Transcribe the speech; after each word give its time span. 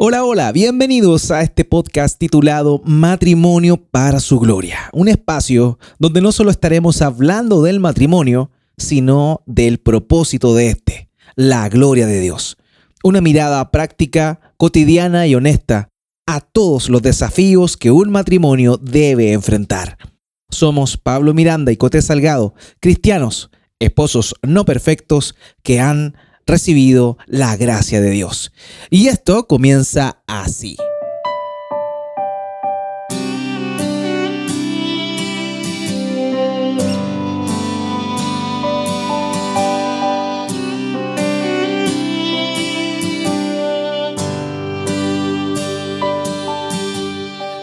Hola, 0.00 0.24
hola, 0.24 0.52
bienvenidos 0.52 1.32
a 1.32 1.42
este 1.42 1.64
podcast 1.64 2.20
titulado 2.20 2.80
Matrimonio 2.84 3.78
para 3.78 4.20
su 4.20 4.38
Gloria, 4.38 4.90
un 4.92 5.08
espacio 5.08 5.80
donde 5.98 6.20
no 6.20 6.30
solo 6.30 6.52
estaremos 6.52 7.02
hablando 7.02 7.62
del 7.62 7.80
matrimonio, 7.80 8.52
sino 8.76 9.42
del 9.44 9.78
propósito 9.78 10.54
de 10.54 10.68
este, 10.68 11.10
la 11.34 11.68
gloria 11.68 12.06
de 12.06 12.20
Dios. 12.20 12.58
Una 13.02 13.20
mirada 13.20 13.72
práctica, 13.72 14.52
cotidiana 14.56 15.26
y 15.26 15.34
honesta 15.34 15.88
a 16.28 16.42
todos 16.42 16.88
los 16.88 17.02
desafíos 17.02 17.76
que 17.76 17.90
un 17.90 18.10
matrimonio 18.10 18.76
debe 18.80 19.32
enfrentar. 19.32 19.98
Somos 20.48 20.96
Pablo 20.96 21.34
Miranda 21.34 21.72
y 21.72 21.76
Cote 21.76 22.02
Salgado, 22.02 22.54
cristianos, 22.78 23.50
esposos 23.80 24.36
no 24.42 24.64
perfectos 24.64 25.34
que 25.64 25.80
han 25.80 26.14
recibido 26.48 27.18
la 27.26 27.56
gracia 27.56 28.00
de 28.00 28.10
Dios. 28.10 28.52
Y 28.90 29.08
esto 29.08 29.46
comienza 29.46 30.18
así. 30.26 30.76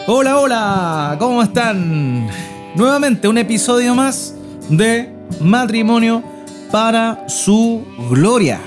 Hola, 0.08 0.38
hola, 0.40 1.16
¿cómo 1.18 1.42
están? 1.42 2.30
Nuevamente 2.76 3.28
un 3.28 3.40
episodio 3.40 3.96
más 3.96 4.36
de 4.70 5.12
Matrimonio 5.42 6.24
para 6.72 7.28
su 7.28 7.84
Gloria 8.12 8.60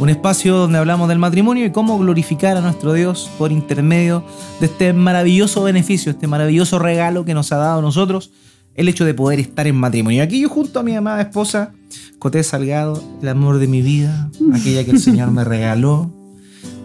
un 0.00 0.08
espacio 0.08 0.56
donde 0.56 0.78
hablamos 0.78 1.10
del 1.10 1.18
matrimonio 1.18 1.66
y 1.66 1.72
cómo 1.72 1.98
glorificar 1.98 2.56
a 2.56 2.62
nuestro 2.62 2.94
Dios 2.94 3.30
por 3.36 3.52
intermedio 3.52 4.24
de 4.58 4.64
este 4.64 4.94
maravilloso 4.94 5.62
beneficio, 5.62 6.10
este 6.10 6.26
maravilloso 6.26 6.78
regalo 6.78 7.26
que 7.26 7.34
nos 7.34 7.52
ha 7.52 7.58
dado 7.58 7.80
a 7.80 7.82
nosotros, 7.82 8.32
el 8.74 8.88
hecho 8.88 9.04
de 9.04 9.12
poder 9.12 9.40
estar 9.40 9.66
en 9.66 9.76
matrimonio. 9.76 10.22
Aquí 10.22 10.40
yo 10.40 10.48
junto 10.48 10.80
a 10.80 10.82
mi 10.82 10.96
amada 10.96 11.20
esposa, 11.20 11.74
Coté 12.18 12.42
Salgado, 12.42 13.04
el 13.20 13.28
amor 13.28 13.58
de 13.58 13.66
mi 13.66 13.82
vida, 13.82 14.30
aquella 14.54 14.86
que 14.86 14.92
el 14.92 15.00
Señor 15.00 15.32
me 15.32 15.44
regaló, 15.44 16.10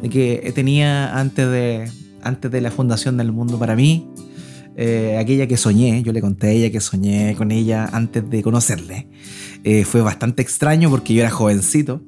de 0.02 0.10
que 0.10 0.52
tenía 0.54 1.18
antes 1.18 1.50
de, 1.50 1.90
antes 2.22 2.52
de 2.52 2.60
la 2.60 2.70
fundación 2.70 3.16
del 3.16 3.32
mundo 3.32 3.58
para 3.58 3.78
mí, 3.78 4.10
eh, 4.76 5.18
aquella 5.18 5.48
que 5.48 5.56
soñé, 5.56 6.04
yo 6.04 6.12
le 6.12 6.20
conté 6.20 6.48
a 6.48 6.52
ella 6.52 6.70
que 6.70 6.82
soñé 6.82 7.34
con 7.38 7.52
ella 7.54 7.90
antes 7.94 8.30
de 8.30 8.44
conocerle. 8.44 9.08
Eh, 9.64 9.86
fue 9.86 10.02
bastante 10.02 10.42
extraño 10.42 10.90
porque 10.90 11.14
yo 11.14 11.22
era 11.22 11.32
jovencito 11.32 12.02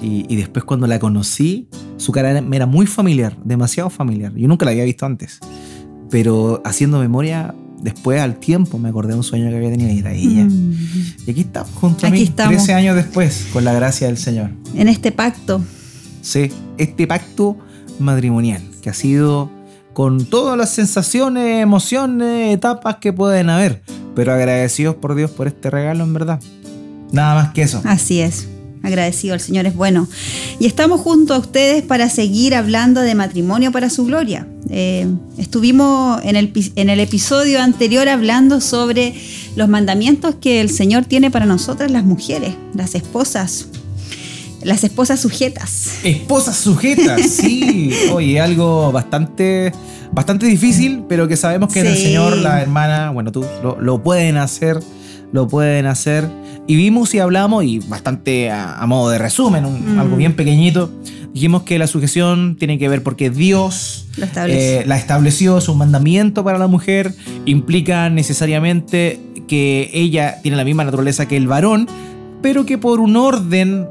y, 0.00 0.36
después 0.36 0.64
cuando 0.64 0.86
la 0.86 0.98
conocí, 0.98 1.68
su 1.96 2.12
cara 2.12 2.40
me 2.40 2.56
era 2.56 2.66
muy 2.66 2.86
familiar, 2.86 3.36
demasiado 3.44 3.90
familiar. 3.90 4.34
Yo 4.34 4.48
nunca 4.48 4.64
la 4.64 4.72
había 4.72 4.84
visto 4.84 5.06
antes. 5.06 5.38
Pero 6.10 6.60
haciendo 6.64 6.98
memoria, 6.98 7.54
después 7.80 8.20
al 8.20 8.36
tiempo 8.36 8.78
me 8.78 8.88
acordé 8.88 9.12
de 9.12 9.18
un 9.18 9.22
sueño 9.22 9.48
que 9.48 9.56
había 9.56 9.70
tenido 9.70 9.90
y 9.90 9.98
era 9.98 10.12
ella. 10.12 10.44
Mm. 10.44 10.74
Y 11.26 11.30
aquí 11.30 11.40
estamos 11.42 11.70
junto 11.74 12.06
a 12.06 12.10
mí, 12.10 12.26
13 12.26 12.74
años 12.74 12.96
después, 12.96 13.46
con 13.52 13.64
la 13.64 13.72
gracia 13.72 14.08
del 14.08 14.18
Señor. 14.18 14.50
En 14.74 14.88
este 14.88 15.12
pacto. 15.12 15.62
Sí, 16.20 16.50
este 16.78 17.06
pacto 17.06 17.56
matrimonial, 17.98 18.62
que 18.82 18.90
ha 18.90 18.94
sido 18.94 19.50
con 19.92 20.24
todas 20.24 20.56
las 20.56 20.70
sensaciones, 20.70 21.62
emociones, 21.62 22.54
etapas 22.54 22.96
que 22.96 23.12
pueden 23.12 23.50
haber, 23.50 23.82
pero 24.14 24.32
agradecidos 24.32 24.96
por 24.96 25.14
Dios 25.14 25.30
por 25.30 25.46
este 25.46 25.70
regalo, 25.70 26.04
en 26.04 26.12
verdad. 26.12 26.40
Nada 27.12 27.34
más 27.34 27.52
que 27.52 27.62
eso. 27.62 27.82
Así 27.84 28.20
es 28.20 28.48
agradecido, 28.82 29.34
el 29.34 29.40
Señor 29.40 29.66
es 29.66 29.74
bueno. 29.74 30.08
Y 30.58 30.66
estamos 30.66 31.00
junto 31.00 31.34
a 31.34 31.38
ustedes 31.38 31.82
para 31.82 32.08
seguir 32.08 32.54
hablando 32.54 33.00
de 33.00 33.14
matrimonio 33.14 33.72
para 33.72 33.90
su 33.90 34.04
gloria. 34.04 34.46
Eh, 34.70 35.06
estuvimos 35.38 36.20
en 36.24 36.36
el, 36.36 36.52
en 36.76 36.90
el 36.90 37.00
episodio 37.00 37.60
anterior 37.60 38.08
hablando 38.08 38.60
sobre 38.60 39.14
los 39.56 39.68
mandamientos 39.68 40.34
que 40.36 40.60
el 40.60 40.70
Señor 40.70 41.04
tiene 41.04 41.30
para 41.30 41.46
nosotras 41.46 41.90
las 41.90 42.04
mujeres, 42.04 42.54
las 42.74 42.94
esposas. 42.94 43.68
Las 44.62 44.84
esposas 44.84 45.20
sujetas. 45.20 45.94
Esposas 46.04 46.56
sujetas, 46.56 47.20
sí. 47.30 47.92
Oye, 48.12 48.40
algo 48.40 48.92
bastante, 48.92 49.72
bastante 50.12 50.46
difícil, 50.46 51.02
pero 51.08 51.26
que 51.26 51.36
sabemos 51.36 51.72
que 51.72 51.80
en 51.80 51.86
el 51.86 51.96
Señor, 51.96 52.36
la 52.36 52.62
hermana, 52.62 53.10
bueno, 53.10 53.32
tú 53.32 53.44
lo, 53.62 53.80
lo 53.80 54.02
pueden 54.04 54.36
hacer, 54.36 54.78
lo 55.32 55.48
pueden 55.48 55.86
hacer 55.86 56.28
y 56.66 56.76
vimos 56.76 57.14
y 57.14 57.18
hablamos, 57.18 57.64
y 57.64 57.80
bastante 57.80 58.50
a, 58.50 58.84
modo 58.86 59.10
de 59.10 59.18
resumen, 59.18 59.64
mm. 59.64 59.98
algo 59.98 60.16
bien 60.16 60.34
pequeñito, 60.34 60.90
dijimos 61.32 61.62
que 61.62 61.78
la 61.78 61.86
sujeción 61.86 62.56
tiene 62.58 62.78
que 62.78 62.88
ver 62.88 63.02
porque 63.02 63.30
Dios 63.30 64.06
eh, 64.46 64.84
la 64.86 64.96
estableció, 64.96 65.58
es 65.58 65.68
un 65.68 65.78
mandamiento 65.78 66.44
para 66.44 66.58
la 66.58 66.66
mujer, 66.66 67.14
implica 67.46 68.10
necesariamente 68.10 69.20
que 69.48 69.90
ella 69.92 70.40
tiene 70.42 70.56
la 70.56 70.64
misma 70.64 70.84
naturaleza 70.84 71.26
que 71.26 71.36
el 71.36 71.46
varón, 71.46 71.88
pero 72.42 72.64
que 72.66 72.78
por 72.78 73.00
un 73.00 73.16
orden 73.16 73.88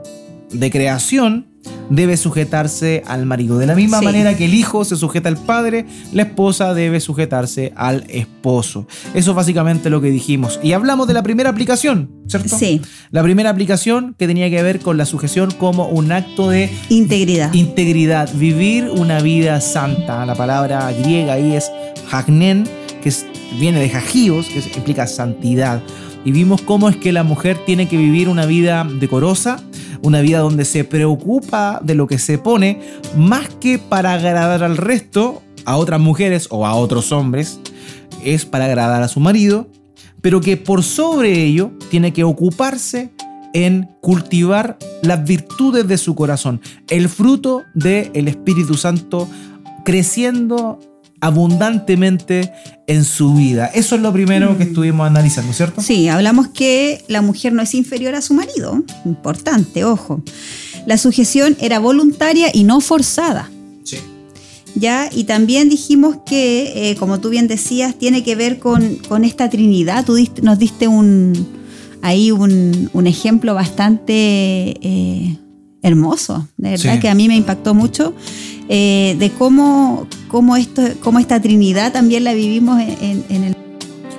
de 0.52 0.72
creación 0.72 1.48
debe 1.91 2.16
sujetarse 2.18 3.03
al 3.06 3.25
marido. 3.25 3.57
De 3.57 3.66
la 3.68 3.75
misma 3.75 4.02
manera 4.02 4.35
que 4.35 4.46
el 4.46 4.53
hijo 4.53 4.85
se 4.85 4.96
sujeta 4.96 5.29
al 5.29 5.38
padre, 5.38 5.85
la 6.13 6.24
esposa 6.24 6.74
debe 6.74 7.00
sujetarse 7.00 7.74
al 7.75 8.06
esposo. 8.09 8.88
Eso 9.13 9.31
es 9.31 9.35
básicamente 9.35 9.90
lo 9.90 10.02
que 10.02 10.09
dijimos. 10.09 10.59
Y 10.63 10.72
hablamos 10.72 11.07
de 11.07 11.13
la 11.13 11.22
primera 11.22 11.50
aplicación, 11.50 12.09
¿cierto? 12.28 12.57
Sí. 12.57 12.81
La 13.12 13.22
primera 13.22 13.50
aplicación 13.50 14.16
que 14.18 14.25
tenía 14.25 14.50
que 14.50 14.63
ver 14.63 14.79
con 14.79 14.97
la 14.97 15.06
sujeción 15.06 15.52
como 15.52 15.88
un 15.88 16.12
acto 16.12 16.50
de 16.50 16.69
integridad. 16.90 17.53
Integridad, 17.53 18.34
vivir 18.35 18.90
una 18.90 19.19
vida 19.22 19.59
santa. 19.59 20.25
La 20.25 20.35
palabra 20.35 20.91
griega 20.94 21.34
ahí 21.34 21.56
es 21.56 21.69
hagnen, 22.09 22.63
que 23.03 23.13
viene 23.59 23.79
de 23.79 23.90
jajíos, 23.90 24.47
que 24.47 24.59
implica 24.78 25.08
santidad. 25.08 25.81
Y 26.23 26.31
vimos 26.31 26.62
cómo 26.62 26.88
es 26.88 26.96
que 26.96 27.12
la 27.12 27.23
mujer 27.23 27.58
tiene 27.66 27.90
que 27.90 27.97
vivir 27.97 28.29
una 28.29 28.46
vida 28.46 28.88
decorosa, 29.00 29.59
una 30.04 30.22
vida 30.22 30.40
donde 30.40 30.66
se 30.66 30.84
preocupa 30.84 31.80
de 31.84 31.96
lo 31.96 32.08
que 32.08 32.18
se 32.18 32.38
pone, 32.38 32.82
más 33.16 33.50
que 33.60 33.80
para 33.80 34.14
agradar 34.14 34.64
al 34.64 34.78
resto, 34.78 35.42
a 35.66 35.78
otras 35.78 36.00
mujeres 36.00 36.48
o 36.50 36.66
a 36.66 36.76
otros 36.76 37.12
hombres, 37.12 37.60
es 38.24 38.46
para 38.46 38.66
agradar 38.66 39.02
a 39.04 39.08
su 39.08 39.20
marido, 39.20 39.68
pero 40.22 40.42
que 40.42 40.58
por 40.58 40.84
sobre 40.84 41.44
ello 41.44 41.72
tiene 41.90 42.14
que 42.14 42.24
ocuparse 42.24 43.12
en 43.54 43.90
cultivar 44.02 44.78
las 45.02 45.24
virtudes 45.24 45.88
de 45.88 45.98
su 45.98 46.16
corazón, 46.16 46.62
el 46.90 47.10
fruto 47.10 47.64
del 47.74 48.28
Espíritu 48.28 48.76
Santo 48.76 49.28
creciendo 49.84 50.80
abundantemente 51.22 52.52
en 52.88 53.06
su 53.06 53.36
vida. 53.36 53.68
Eso 53.68 53.96
es 53.96 54.02
lo 54.02 54.12
primero 54.12 54.58
que 54.58 54.66
mm. 54.66 54.68
estuvimos 54.68 55.08
analizando, 55.08 55.54
¿cierto? 55.54 55.82
Sí, 55.82 56.09
hablamos 56.09 56.50
que 56.50 57.06
la 57.08 57.22
mujer 57.22 57.54
no 57.54 57.62
es 57.62 57.74
inferior 57.76 58.16
a 58.16 58.22
su 58.22 58.34
marido. 58.34 58.84
Importante, 59.06 59.86
ojo. 59.86 60.22
La 60.88 60.98
sujeción 60.98 61.56
era 61.62 61.80
voluntaria 61.80 62.50
y 62.52 62.64
no 62.64 62.82
forzada. 62.82 63.50
Sí. 63.84 63.98
¿Ya? 64.76 65.09
Y 65.14 65.26
también 65.26 65.70
dijimos 65.70 66.18
que, 66.26 66.90
eh, 66.90 66.96
como 66.96 67.20
tú 67.20 67.30
bien 67.30 67.48
decías, 67.48 67.98
tiene 67.98 68.24
que 68.24 68.36
ver 68.36 68.58
con, 68.58 69.00
esta 69.24 69.50
Trinidad. 69.50 70.03
Tú 70.03 70.18
nos 70.42 70.58
diste 70.58 70.88
un, 70.88 71.34
ahí 72.02 72.32
un, 72.32 72.90
ejemplo 73.06 73.53
bastante 73.53 74.14
eh, 74.82 75.38
hermoso, 75.81 76.47
de 76.58 76.72
verdad, 76.72 77.00
que 77.00 77.09
a 77.09 77.16
mí 77.16 77.28
me 77.28 77.36
impactó 77.36 77.74
mucho. 77.74 78.14
Eh, 78.69 79.16
de 79.19 79.31
cómo, 79.31 80.08
cómo, 80.28 80.56
esto, 80.56 80.81
cómo 81.02 81.19
esta 81.19 81.42
Trinidad 81.42 81.92
también 81.92 82.24
la 82.24 82.34
vivimos 82.34 82.80
en, 82.80 83.25
el... 83.44 83.56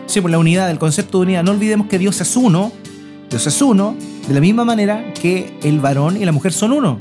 Sí, 0.06 0.20
por 0.20 0.22
pues 0.22 0.32
la 0.32 0.38
unidad, 0.38 0.70
el 0.70 0.78
concepto 0.78 1.18
de 1.18 1.22
unidad. 1.22 1.44
No 1.44 1.52
olvidemos 1.52 1.86
que 1.86 1.98
Dios 1.98 2.20
es 2.20 2.36
uno, 2.36 2.70
Dios 3.30 3.46
es 3.46 3.62
uno, 3.62 3.96
de 4.28 4.34
la 4.34 4.40
misma 4.40 4.64
manera 4.64 5.14
que 5.14 5.58
el 5.62 5.80
varón 5.80 6.20
y 6.20 6.24
la 6.24 6.32
mujer 6.32 6.52
son 6.52 6.72
uno. 6.72 6.98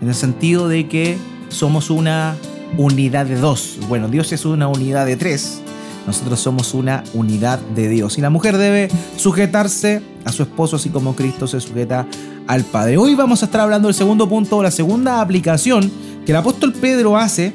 En 0.00 0.08
el 0.08 0.14
sentido 0.14 0.68
de 0.68 0.88
que 0.88 1.18
somos 1.48 1.90
una 1.90 2.36
unidad 2.78 3.26
de 3.26 3.36
dos. 3.36 3.78
Bueno, 3.88 4.08
Dios 4.08 4.32
es 4.32 4.44
una 4.44 4.66
unidad 4.68 5.04
de 5.04 5.16
tres. 5.16 5.60
Nosotros 6.06 6.40
somos 6.40 6.74
una 6.74 7.04
unidad 7.14 7.58
de 7.74 7.88
Dios. 7.88 8.18
Y 8.18 8.20
la 8.20 8.30
mujer 8.30 8.58
debe 8.58 8.88
sujetarse 9.16 10.02
a 10.24 10.32
su 10.32 10.42
esposo, 10.42 10.76
así 10.76 10.90
como 10.90 11.14
Cristo 11.14 11.46
se 11.46 11.60
sujeta 11.60 12.06
al 12.46 12.64
Padre. 12.64 12.96
Hoy 12.96 13.14
vamos 13.14 13.42
a 13.42 13.46
estar 13.46 13.60
hablando 13.60 13.88
del 13.88 13.94
segundo 13.94 14.28
punto, 14.28 14.62
la 14.62 14.70
segunda 14.70 15.20
aplicación 15.20 15.90
que 16.24 16.32
el 16.32 16.36
apóstol 16.36 16.72
Pedro 16.72 17.16
hace 17.16 17.52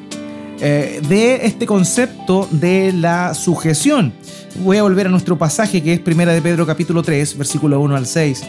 eh, 0.59 1.01
de 1.07 1.45
este 1.45 1.65
concepto 1.65 2.47
de 2.51 2.93
la 2.93 3.33
sujeción. 3.33 4.13
Voy 4.63 4.77
a 4.77 4.83
volver 4.83 5.07
a 5.07 5.09
nuestro 5.09 5.37
pasaje 5.37 5.83
que 5.83 5.93
es 5.93 5.99
Primera 5.99 6.33
de 6.33 6.41
Pedro 6.41 6.65
capítulo 6.65 7.03
3, 7.03 7.37
versículo 7.37 7.79
1 7.79 7.95
al 7.95 8.07
6. 8.07 8.43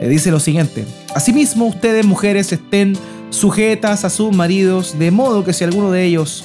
Eh, 0.00 0.08
dice 0.08 0.30
lo 0.30 0.40
siguiente, 0.40 0.86
Asimismo 1.14 1.66
ustedes 1.66 2.06
mujeres 2.06 2.52
estén 2.52 2.96
sujetas 3.30 4.04
a 4.04 4.10
sus 4.10 4.34
maridos, 4.34 4.98
de 4.98 5.10
modo 5.10 5.44
que 5.44 5.52
si 5.52 5.64
alguno 5.64 5.90
de 5.90 6.04
ellos 6.04 6.44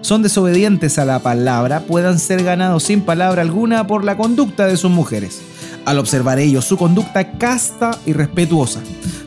son 0.00 0.22
desobedientes 0.22 0.98
a 0.98 1.04
la 1.04 1.18
palabra, 1.18 1.80
puedan 1.80 2.18
ser 2.18 2.42
ganados 2.42 2.84
sin 2.84 3.02
palabra 3.02 3.42
alguna 3.42 3.86
por 3.86 4.04
la 4.04 4.16
conducta 4.16 4.66
de 4.66 4.76
sus 4.76 4.90
mujeres, 4.90 5.40
al 5.84 5.98
observar 5.98 6.38
ellos 6.38 6.64
su 6.64 6.76
conducta 6.76 7.32
casta 7.38 7.98
y 8.06 8.12
respetuosa 8.12 8.80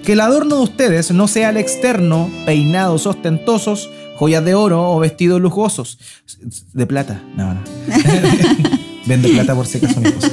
que 0.03 0.13
el 0.13 0.19
adorno 0.19 0.57
de 0.57 0.63
ustedes 0.63 1.11
no 1.11 1.27
sea 1.27 1.49
el 1.49 1.57
externo, 1.57 2.29
peinados 2.45 3.05
ostentosos, 3.05 3.89
joyas 4.17 4.43
de 4.43 4.55
oro 4.55 4.91
o 4.91 4.99
vestidos 4.99 5.41
lujosos. 5.41 5.99
De 6.73 6.85
plata, 6.85 7.21
no, 7.35 7.53
no. 7.53 7.61
Vende 9.05 9.29
plata 9.29 9.55
por 9.55 9.65
si 9.65 9.77
acaso 9.77 9.99
mi 9.99 10.07
esposa. 10.07 10.29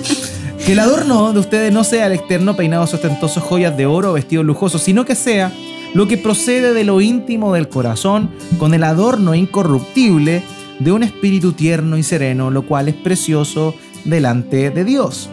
Que 0.64 0.72
el 0.72 0.78
adorno 0.78 1.32
de 1.32 1.40
ustedes 1.40 1.72
no 1.72 1.84
sea 1.84 2.06
el 2.06 2.12
externo, 2.12 2.56
peinados 2.56 2.92
ostentosos, 2.94 3.42
joyas 3.42 3.76
de 3.76 3.86
oro 3.86 4.10
o 4.10 4.14
vestidos 4.14 4.44
lujosos, 4.44 4.82
sino 4.82 5.04
que 5.04 5.14
sea 5.14 5.52
lo 5.94 6.06
que 6.06 6.16
procede 6.18 6.74
de 6.74 6.84
lo 6.84 7.00
íntimo 7.00 7.54
del 7.54 7.68
corazón, 7.68 8.30
con 8.58 8.74
el 8.74 8.84
adorno 8.84 9.34
incorruptible 9.34 10.42
de 10.78 10.92
un 10.92 11.02
espíritu 11.02 11.52
tierno 11.52 11.96
y 11.96 12.02
sereno, 12.02 12.50
lo 12.50 12.62
cual 12.66 12.88
es 12.88 12.94
precioso 12.94 13.74
delante 14.04 14.70
de 14.70 14.84
Dios. 14.84 15.28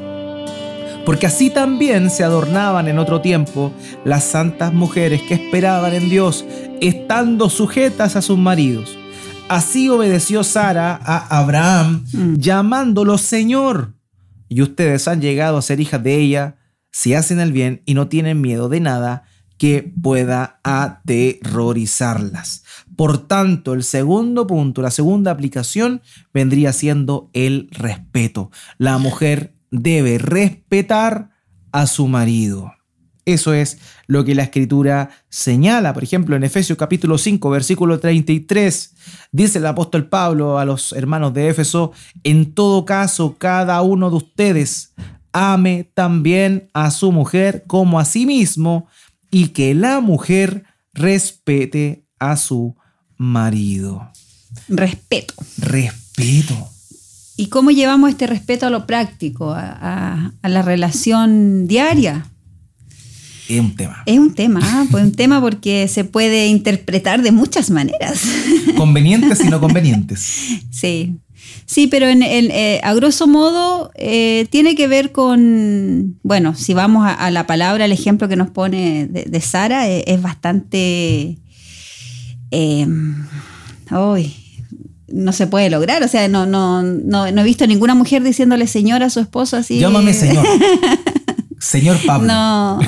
Porque 1.05 1.27
así 1.27 1.51
también 1.51 2.09
se 2.09 2.23
adornaban 2.23 2.87
en 2.87 2.97
otro 2.97 3.21
tiempo 3.21 3.71
las 4.03 4.23
santas 4.23 4.73
mujeres 4.73 5.21
que 5.21 5.35
esperaban 5.35 5.93
en 5.93 6.09
Dios, 6.09 6.45
estando 6.81 7.49
sujetas 7.49 8.15
a 8.15 8.23
sus 8.23 8.39
maridos. 8.39 8.97
Así 9.47 9.87
obedeció 9.89 10.43
Sara 10.43 10.99
a 11.03 11.37
Abraham, 11.39 12.05
Mm. 12.11 12.35
llamándolo 12.37 13.19
Señor. 13.19 13.93
Y 14.49 14.63
ustedes 14.63 15.07
han 15.07 15.21
llegado 15.21 15.57
a 15.57 15.61
ser 15.61 15.79
hijas 15.79 16.01
de 16.01 16.15
ella 16.19 16.55
si 16.91 17.13
hacen 17.13 17.39
el 17.39 17.51
bien 17.51 17.83
y 17.85 17.93
no 17.93 18.07
tienen 18.07 18.41
miedo 18.41 18.67
de 18.69 18.79
nada 18.79 19.25
que 19.57 19.93
pueda 20.01 20.59
aterrorizarlas. 20.63 22.63
Por 22.95 23.27
tanto, 23.27 23.73
el 23.73 23.83
segundo 23.83 24.47
punto, 24.47 24.81
la 24.81 24.91
segunda 24.91 25.31
aplicación 25.31 26.01
vendría 26.33 26.71
siendo 26.73 27.29
el 27.33 27.69
respeto. 27.71 28.51
La 28.77 28.97
mujer 28.97 29.55
debe 29.71 30.17
respetar 30.17 31.31
a 31.71 31.87
su 31.87 32.07
marido. 32.07 32.71
Eso 33.25 33.53
es 33.53 33.79
lo 34.05 34.23
que 34.23 34.35
la 34.35 34.43
escritura 34.43 35.09
señala. 35.29 35.93
Por 35.93 36.03
ejemplo, 36.03 36.35
en 36.35 36.43
Efesios 36.43 36.77
capítulo 36.77 37.17
5, 37.17 37.49
versículo 37.49 37.99
33, 37.99 38.95
dice 39.31 39.57
el 39.57 39.65
apóstol 39.65 40.07
Pablo 40.07 40.59
a 40.59 40.65
los 40.65 40.93
hermanos 40.93 41.33
de 41.33 41.49
Éfeso, 41.49 41.91
en 42.23 42.53
todo 42.53 42.85
caso, 42.85 43.35
cada 43.39 43.81
uno 43.81 44.11
de 44.11 44.17
ustedes 44.17 44.93
ame 45.33 45.89
también 45.95 46.69
a 46.73 46.91
su 46.91 47.11
mujer 47.11 47.63
como 47.67 47.99
a 47.99 48.05
sí 48.05 48.27
mismo 48.27 48.87
y 49.35 49.47
que 49.49 49.73
la 49.75 49.99
mujer 49.99 50.63
respete 50.93 52.05
a 52.19 52.37
su 52.37 52.75
marido. 53.17 54.09
Respeto. 54.69 55.33
Respeto. 55.57 56.69
¿Y 57.35 57.47
cómo 57.47 57.71
llevamos 57.71 58.11
este 58.11 58.27
respeto 58.27 58.65
a 58.65 58.69
lo 58.69 58.87
práctico, 58.87 59.51
a, 59.51 59.61
a- 59.81 60.33
a 60.41 60.47
la 60.49 60.61
relación 60.61 61.67
diaria? 61.67 62.25
Es 63.49 63.59
un 63.59 63.75
tema. 63.75 64.03
Es 64.05 64.17
un 64.17 64.33
tema, 64.33 64.59
¿ah? 64.63 64.85
pues 64.89 65.03
un 65.03 65.11
tema 65.11 65.41
porque 65.41 65.87
se 65.89 66.05
puede 66.05 66.47
interpretar 66.47 67.21
de 67.21 67.31
muchas 67.33 67.69
maneras. 67.69 68.21
Convenientes 68.77 69.43
y 69.43 69.49
no 69.49 69.59
convenientes. 69.65 70.19
Sí, 70.71 71.17
sí, 71.65 71.87
pero 71.87 72.07
en, 72.07 72.23
en, 72.23 72.51
eh, 72.51 72.79
a 72.83 72.93
grosso 72.93 73.27
modo 73.27 73.91
eh, 73.95 74.47
tiene 74.49 74.75
que 74.75 74.87
ver 74.87 75.11
con, 75.11 76.19
bueno, 76.23 76.55
si 76.55 76.73
vamos 76.73 77.05
a, 77.05 77.13
a 77.13 77.31
la 77.31 77.47
palabra, 77.47 77.85
el 77.85 77.91
ejemplo 77.91 78.27
que 78.27 78.35
nos 78.35 78.49
pone 78.49 79.07
de, 79.07 79.25
de 79.25 79.41
Sara 79.41 79.89
eh, 79.89 80.03
es 80.07 80.21
bastante, 80.21 81.37
eh, 82.51 82.87
uy, 83.91 84.35
no 85.07 85.31
se 85.31 85.47
puede 85.47 85.69
lograr, 85.69 86.03
o 86.03 86.07
sea, 86.07 86.27
no, 86.27 86.45
no, 86.45 86.81
no, 86.83 87.31
no 87.31 87.41
he 87.41 87.43
visto 87.43 87.67
ninguna 87.67 87.95
mujer 87.95 88.23
diciéndole 88.23 88.67
señor 88.67 89.03
a 89.03 89.09
su 89.09 89.19
esposo 89.19 89.57
así. 89.57 89.79
Llámame 89.79 90.13
señor. 90.13 90.45
Señor 91.59 91.97
Pablo. 92.05 92.27
No, 92.27 92.79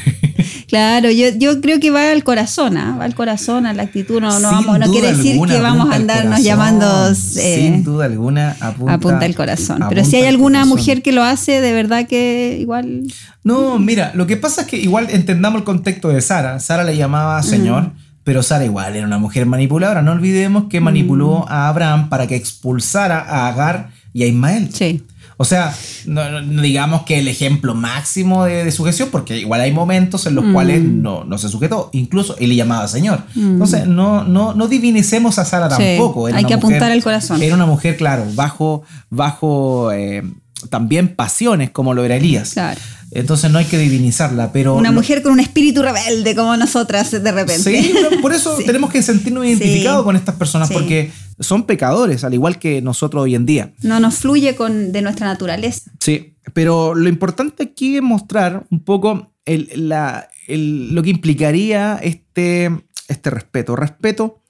claro, 0.68 1.10
yo, 1.10 1.30
yo 1.38 1.60
creo 1.62 1.80
que 1.80 1.90
va 1.92 2.12
al 2.12 2.24
corazón, 2.24 2.78
¿ah? 2.78 2.96
va 3.00 3.06
al 3.06 3.16
corazón, 3.16 3.66
a 3.66 3.74
la 3.74 3.84
actitud. 3.84 4.22
No, 4.22 4.40
no, 4.40 4.52
vamos, 4.52 4.80
no 4.80 4.92
quiere 4.92 5.14
decir 5.14 5.40
que 5.42 5.60
vamos 5.62 5.90
a 5.90 5.96
al 5.96 6.02
andarnos 6.02 6.44
llamando. 6.44 7.10
eh, 7.10 7.14
Sin 7.56 7.84
duda 7.84 8.06
alguna, 8.06 8.56
apunta, 8.60 8.94
apunta 8.94 9.26
el 9.26 9.36
corazón. 9.36 9.84
Pero 9.90 10.06
si 10.06 10.16
hay 10.18 10.24
al 10.24 10.36
alguna 10.36 10.66
mujer 10.66 11.02
que 11.02 11.12
lo 11.12 11.24
hace, 11.24 11.62
de 11.62 11.74
verdad 11.74 12.08
que 12.08 12.58
igual. 12.60 13.04
No, 13.44 13.80
mira, 13.80 14.12
lo 14.14 14.28
que 14.28 14.38
pasa 14.38 14.62
es 14.62 14.68
que 14.68 14.78
igual 14.78 15.08
entendamos 15.10 15.60
el 15.60 15.66
contexto 15.66 16.10
de 16.10 16.22
Sara. 16.22 16.60
Sara 16.60 16.84
le 16.84 16.96
llamaba 16.96 17.42
señor, 17.42 17.92
pero 18.24 18.44
Sara 18.44 18.66
igual 18.66 18.96
era 18.96 19.08
una 19.08 19.18
mujer 19.18 19.46
manipuladora. 19.46 20.02
No 20.02 20.12
olvidemos 20.12 20.66
que 20.70 20.80
manipuló 20.80 21.50
a 21.50 21.70
Abraham 21.70 22.10
para 22.10 22.28
que 22.28 22.36
expulsara 22.36 23.20
a 23.20 23.48
Agar 23.48 23.90
y 24.14 24.24
a 24.24 24.28
Ismael. 24.28 24.70
Sí. 24.74 25.04
O 25.40 25.46
sea, 25.46 25.72
no, 26.08 26.42
digamos 26.64 27.04
que 27.04 27.20
el 27.20 27.28
ejemplo 27.28 27.76
máximo 27.76 28.46
de, 28.46 28.66
de 28.66 28.72
sujeción, 28.72 29.10
porque 29.12 29.38
igual 29.38 29.62
hay 29.62 29.72
momentos 29.72 30.26
en 30.26 30.34
los 30.34 30.44
Mm. 30.46 30.54
cuales 30.54 30.82
no, 30.84 31.24
no 31.26 31.38
se 31.38 31.48
sujetó. 31.48 31.90
Incluso 31.94 32.36
él 32.40 32.50
le 32.50 32.56
llamaba 32.56 32.88
señor. 32.88 33.22
Entonces, 33.36 33.86
no, 33.86 34.24
no, 34.24 34.56
no 34.56 34.68
divinicemos 34.68 35.38
a 35.38 35.46
Sara 35.46 35.68
Mm. 35.68 35.78
Sí, 35.78 35.84
tampoco. 35.98 36.28
Era 36.28 36.40
hay 36.40 36.46
que 36.46 36.56
apuntar 36.56 36.92
al 36.92 37.04
corazón. 37.04 37.42
Era 37.44 37.54
una 37.54 37.68
mujer, 37.68 37.98
claro, 37.98 38.26
bajo, 38.34 38.82
bajo 39.12 39.92
eh, 39.92 40.24
también 40.70 41.16
pasiones, 41.16 41.70
como 41.70 41.94
lo 41.94 42.04
era 42.04 42.16
Elías. 42.16 42.54
Claro. 42.54 42.80
Entonces 43.12 43.50
no 43.52 43.58
hay 43.58 43.66
que 43.66 43.78
divinizarla, 43.78 44.52
pero... 44.52 44.76
Una 44.76 44.92
mujer 44.92 45.22
con 45.24 45.32
un 45.32 45.40
espíritu 45.40 45.82
rebelde 45.82 46.36
como 46.36 46.56
nosotras 46.58 47.10
de 47.12 47.32
repente. 47.32 47.82
Sí, 47.82 47.94
por 48.22 48.34
eso 48.34 48.58
Sí. 48.58 48.66
tenemos 48.66 48.92
que 48.92 49.02
sentirnos 49.02 49.46
identificados 49.46 50.02
Sí. 50.02 50.06
con 50.06 50.16
estas 50.18 50.36
personas, 50.36 50.68
Sí. 50.68 50.74
porque 50.74 51.12
son 51.40 51.64
pecadores, 51.64 52.24
al 52.26 52.34
igual 52.34 52.60
que 52.60 52.82
nosotros 52.82 53.24
hoy 53.24 53.36
en 53.36 53.46
día. 53.46 53.74
No 53.82 54.00
nos 54.02 54.16
fluye 54.16 54.56
con, 54.56 54.92
de 54.92 55.02
nuestra 55.02 55.26
naturaleza. 55.28 55.90
Sí, 56.00 56.36
pero 56.54 56.96
lo 56.96 57.08
importante 57.08 57.64
aquí 57.64 57.96
es 57.96 58.02
mostrar 58.02 58.66
un 58.72 58.84
poco 58.84 59.34
el- 59.46 59.70
la- 59.76 60.28
el- 60.48 60.94
lo 60.94 61.02
que 61.02 61.12
implicaría 61.12 61.98
este, 62.04 62.70
este 63.08 63.30
respeto. 63.30 63.76
Respeto 63.78 64.42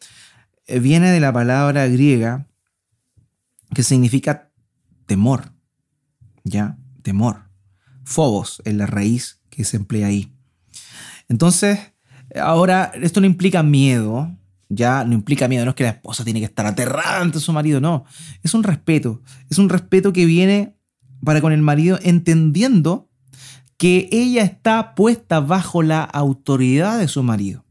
eh, 0.65 0.79
viene 0.79 1.11
de 1.11 1.19
la 1.19 1.31
palabra 1.31 1.87
griega 1.87 2.47
que 3.75 3.83
significa 3.83 4.49
temor. 5.05 5.51
¿Ya? 6.43 6.77
Temor. 7.03 7.46
Phobos 8.07 8.61
es 8.63 8.73
la 8.73 8.85
raíz 8.85 9.41
que 9.49 9.65
se 9.65 9.75
emplea 9.75 10.07
ahí. 10.07 10.31
Entonces, 11.27 11.77
ahora, 12.41 12.93
esto 13.01 13.19
no 13.19 13.27
implica 13.27 13.63
miedo, 13.63 14.33
ya 14.69 15.03
no 15.03 15.13
implica 15.13 15.49
miedo, 15.49 15.65
no 15.65 15.71
es 15.71 15.75
que 15.75 15.83
la 15.83 15.89
esposa 15.89 16.23
tiene 16.23 16.39
que 16.39 16.45
estar 16.45 16.65
aterrada 16.65 17.19
ante 17.19 17.41
su 17.41 17.51
marido, 17.51 17.81
no. 17.81 18.05
Es 18.43 18.53
un 18.53 18.63
respeto. 18.63 19.21
Es 19.49 19.57
un 19.57 19.67
respeto 19.67 20.13
que 20.13 20.25
viene 20.25 20.77
para 21.21 21.41
con 21.41 21.51
el 21.51 21.61
marido 21.61 21.99
entendiendo 22.01 23.09
que 23.77 24.07
ella 24.11 24.43
está 24.43 24.95
puesta 24.95 25.41
bajo 25.41 25.83
la 25.83 26.03
autoridad 26.03 26.99
de 26.99 27.09
su 27.09 27.23
marido. 27.23 27.65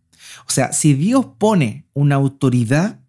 O 0.46 0.50
sea, 0.50 0.72
si 0.72 0.92
Dios 0.92 1.26
pone 1.38 1.86
una 1.94 2.16
autoridad, 2.16 3.00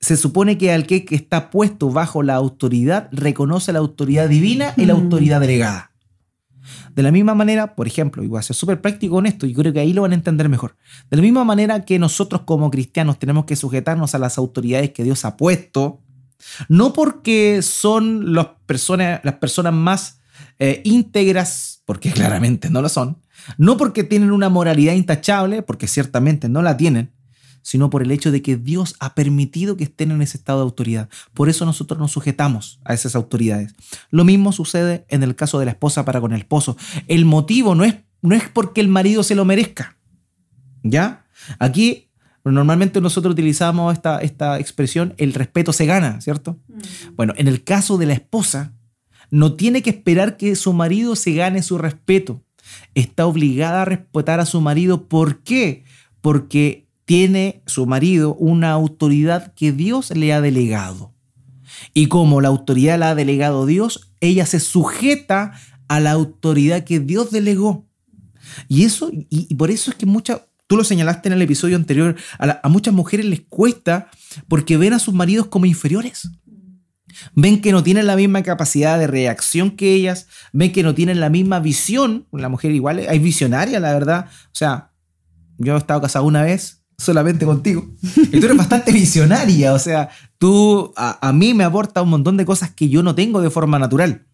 se 0.00 0.16
supone 0.16 0.58
que 0.58 0.72
al 0.72 0.86
que, 0.86 1.06
está 1.10 1.50
puesto 1.50 1.90
bajo 1.90 2.24
la 2.24 2.34
autoridad 2.34 3.08
reconoce 3.12 3.72
la 3.72 3.78
autoridad 3.78 4.28
divina 4.28 4.74
y 4.76 4.86
la 4.86 4.94
autoridad 4.94 5.40
delegada. 5.40 5.89
De 6.94 7.02
la 7.02 7.10
misma 7.10 7.34
manera, 7.34 7.74
por 7.74 7.86
ejemplo, 7.86 8.22
y 8.22 8.26
voy 8.26 8.38
a 8.38 8.42
ser 8.42 8.56
súper 8.56 8.80
práctico 8.80 9.14
con 9.14 9.26
esto, 9.26 9.46
y 9.46 9.54
creo 9.54 9.72
que 9.72 9.80
ahí 9.80 9.92
lo 9.92 10.02
van 10.02 10.12
a 10.12 10.14
entender 10.14 10.48
mejor. 10.48 10.76
De 11.10 11.16
la 11.16 11.22
misma 11.22 11.44
manera 11.44 11.84
que 11.84 11.98
nosotros 11.98 12.42
como 12.42 12.70
cristianos 12.70 13.18
tenemos 13.18 13.44
que 13.44 13.56
sujetarnos 13.56 14.14
a 14.14 14.18
las 14.18 14.38
autoridades 14.38 14.90
que 14.90 15.04
Dios 15.04 15.24
ha 15.24 15.36
puesto, 15.36 16.00
no 16.68 16.92
porque 16.92 17.62
son 17.62 18.34
las 18.34 18.48
personas, 18.66 19.20
las 19.22 19.34
personas 19.34 19.72
más 19.72 20.20
eh, 20.58 20.80
íntegras, 20.84 21.82
porque 21.84 22.10
claramente 22.12 22.70
no 22.70 22.82
lo 22.82 22.88
son, 22.88 23.18
no 23.58 23.76
porque 23.76 24.04
tienen 24.04 24.32
una 24.32 24.48
moralidad 24.48 24.94
intachable, 24.94 25.62
porque 25.62 25.86
ciertamente 25.86 26.48
no 26.48 26.62
la 26.62 26.76
tienen, 26.76 27.12
sino 27.62 27.90
por 27.90 28.02
el 28.02 28.10
hecho 28.10 28.30
de 28.30 28.42
que 28.42 28.56
Dios 28.56 28.94
ha 29.00 29.14
permitido 29.14 29.76
que 29.76 29.84
estén 29.84 30.10
en 30.10 30.22
ese 30.22 30.38
estado 30.38 30.60
de 30.60 30.64
autoridad. 30.64 31.08
Por 31.34 31.48
eso 31.48 31.64
nosotros 31.64 31.98
nos 31.98 32.12
sujetamos 32.12 32.80
a 32.84 32.94
esas 32.94 33.14
autoridades. 33.14 33.74
Lo 34.10 34.24
mismo 34.24 34.52
sucede 34.52 35.04
en 35.08 35.22
el 35.22 35.36
caso 35.36 35.58
de 35.58 35.66
la 35.66 35.72
esposa 35.72 36.04
para 36.04 36.20
con 36.20 36.32
el 36.32 36.40
esposo. 36.40 36.76
El 37.06 37.24
motivo 37.24 37.74
no 37.74 37.84
es, 37.84 37.96
no 38.22 38.34
es 38.34 38.48
porque 38.48 38.80
el 38.80 38.88
marido 38.88 39.22
se 39.22 39.34
lo 39.34 39.44
merezca. 39.44 39.96
¿Ya? 40.82 41.26
Aquí 41.58 42.10
normalmente 42.44 43.00
nosotros 43.00 43.32
utilizamos 43.32 43.92
esta, 43.92 44.20
esta 44.20 44.58
expresión, 44.58 45.14
el 45.18 45.34
respeto 45.34 45.72
se 45.72 45.86
gana, 45.86 46.20
¿cierto? 46.20 46.58
Bueno, 47.14 47.34
en 47.36 47.48
el 47.48 47.64
caso 47.64 47.98
de 47.98 48.06
la 48.06 48.14
esposa, 48.14 48.74
no 49.30 49.54
tiene 49.54 49.82
que 49.82 49.90
esperar 49.90 50.36
que 50.36 50.56
su 50.56 50.72
marido 50.72 51.16
se 51.16 51.34
gane 51.34 51.62
su 51.62 51.78
respeto. 51.78 52.42
Está 52.94 53.26
obligada 53.26 53.82
a 53.82 53.84
respetar 53.84 54.40
a 54.40 54.46
su 54.46 54.60
marido. 54.60 55.08
¿Por 55.08 55.42
qué? 55.42 55.84
Porque 56.20 56.88
tiene 57.10 57.64
su 57.66 57.86
marido 57.86 58.36
una 58.36 58.70
autoridad 58.70 59.52
que 59.54 59.72
Dios 59.72 60.12
le 60.14 60.32
ha 60.32 60.40
delegado. 60.40 61.12
Y 61.92 62.06
como 62.06 62.40
la 62.40 62.46
autoridad 62.46 63.00
la 63.00 63.10
ha 63.10 63.14
delegado 63.16 63.66
Dios, 63.66 64.12
ella 64.20 64.46
se 64.46 64.60
sujeta 64.60 65.58
a 65.88 65.98
la 65.98 66.12
autoridad 66.12 66.84
que 66.84 67.00
Dios 67.00 67.32
delegó. 67.32 67.88
Y 68.68 68.84
eso, 68.84 69.10
y, 69.12 69.52
por 69.56 69.72
eso 69.72 69.90
es 69.90 69.96
que 69.96 70.06
muchas, 70.06 70.42
tú 70.68 70.76
lo 70.76 70.84
señalaste 70.84 71.28
en 71.28 71.32
el 71.32 71.42
episodio 71.42 71.74
anterior, 71.74 72.14
a 72.38 72.68
muchas 72.68 72.94
mujeres 72.94 73.26
les 73.26 73.40
cuesta 73.40 74.08
porque 74.46 74.76
ven 74.76 74.92
a 74.92 75.00
sus 75.00 75.12
maridos 75.12 75.48
como 75.48 75.66
inferiores. 75.66 76.30
Ven 77.34 77.60
que 77.60 77.72
no 77.72 77.82
tienen 77.82 78.06
la 78.06 78.14
misma 78.14 78.44
capacidad 78.44 79.00
de 79.00 79.08
reacción 79.08 79.72
que 79.72 79.94
ellas, 79.94 80.28
ven 80.52 80.70
que 80.70 80.84
no 80.84 80.94
tienen 80.94 81.18
la 81.18 81.28
misma 81.28 81.58
visión. 81.58 82.28
La 82.30 82.48
mujer 82.48 82.70
igual 82.70 83.00
es 83.00 83.20
visionaria, 83.20 83.80
la 83.80 83.92
verdad. 83.92 84.26
O 84.46 84.54
sea, 84.54 84.92
yo 85.58 85.74
he 85.74 85.78
estado 85.78 86.00
casado 86.00 86.24
una 86.24 86.42
vez, 86.42 86.79
solamente 87.00 87.46
contigo. 87.46 87.88
Y 88.02 88.38
tú 88.38 88.44
eres 88.44 88.56
bastante 88.56 88.92
visionaria, 88.92 89.72
o 89.72 89.78
sea, 89.78 90.10
tú 90.38 90.92
a, 90.96 91.32
mí 91.32 91.54
me 91.54 91.64
aporta 91.64 92.02
un 92.02 92.10
montón 92.10 92.36
de 92.36 92.44
cosas 92.44 92.70
que 92.70 92.88
yo 92.88 93.02
no 93.02 93.14
tengo 93.14 93.40
de 93.40 93.50
forma 93.50 93.78
natural. 93.78 94.26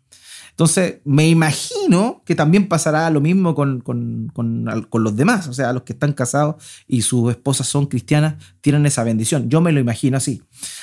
Entonces, 0.50 1.00
me 1.04 1.28
imagino 1.28 2.22
que 2.24 2.34
también 2.34 2.66
pasará 2.66 3.08
lo 3.10 3.20
mismo 3.20 3.54
con, 3.54 3.80
con, 3.82 4.64
los 4.92 5.16
demás, 5.16 5.48
o 5.48 5.52
sea, 5.52 5.72
los 5.72 5.82
que 5.82 5.92
están 5.92 6.12
casados 6.12 6.56
y 6.88 7.02
sus 7.02 7.30
esposas 7.30 7.68
son 7.68 7.86
cristianas, 7.86 8.34
tienen 8.62 8.86
esa 8.86 9.04
bendición. 9.04 9.48
Yo 9.48 9.60
me 9.60 9.70
lo 9.70 9.80
imagino 9.80 10.16
así. 10.16 10.42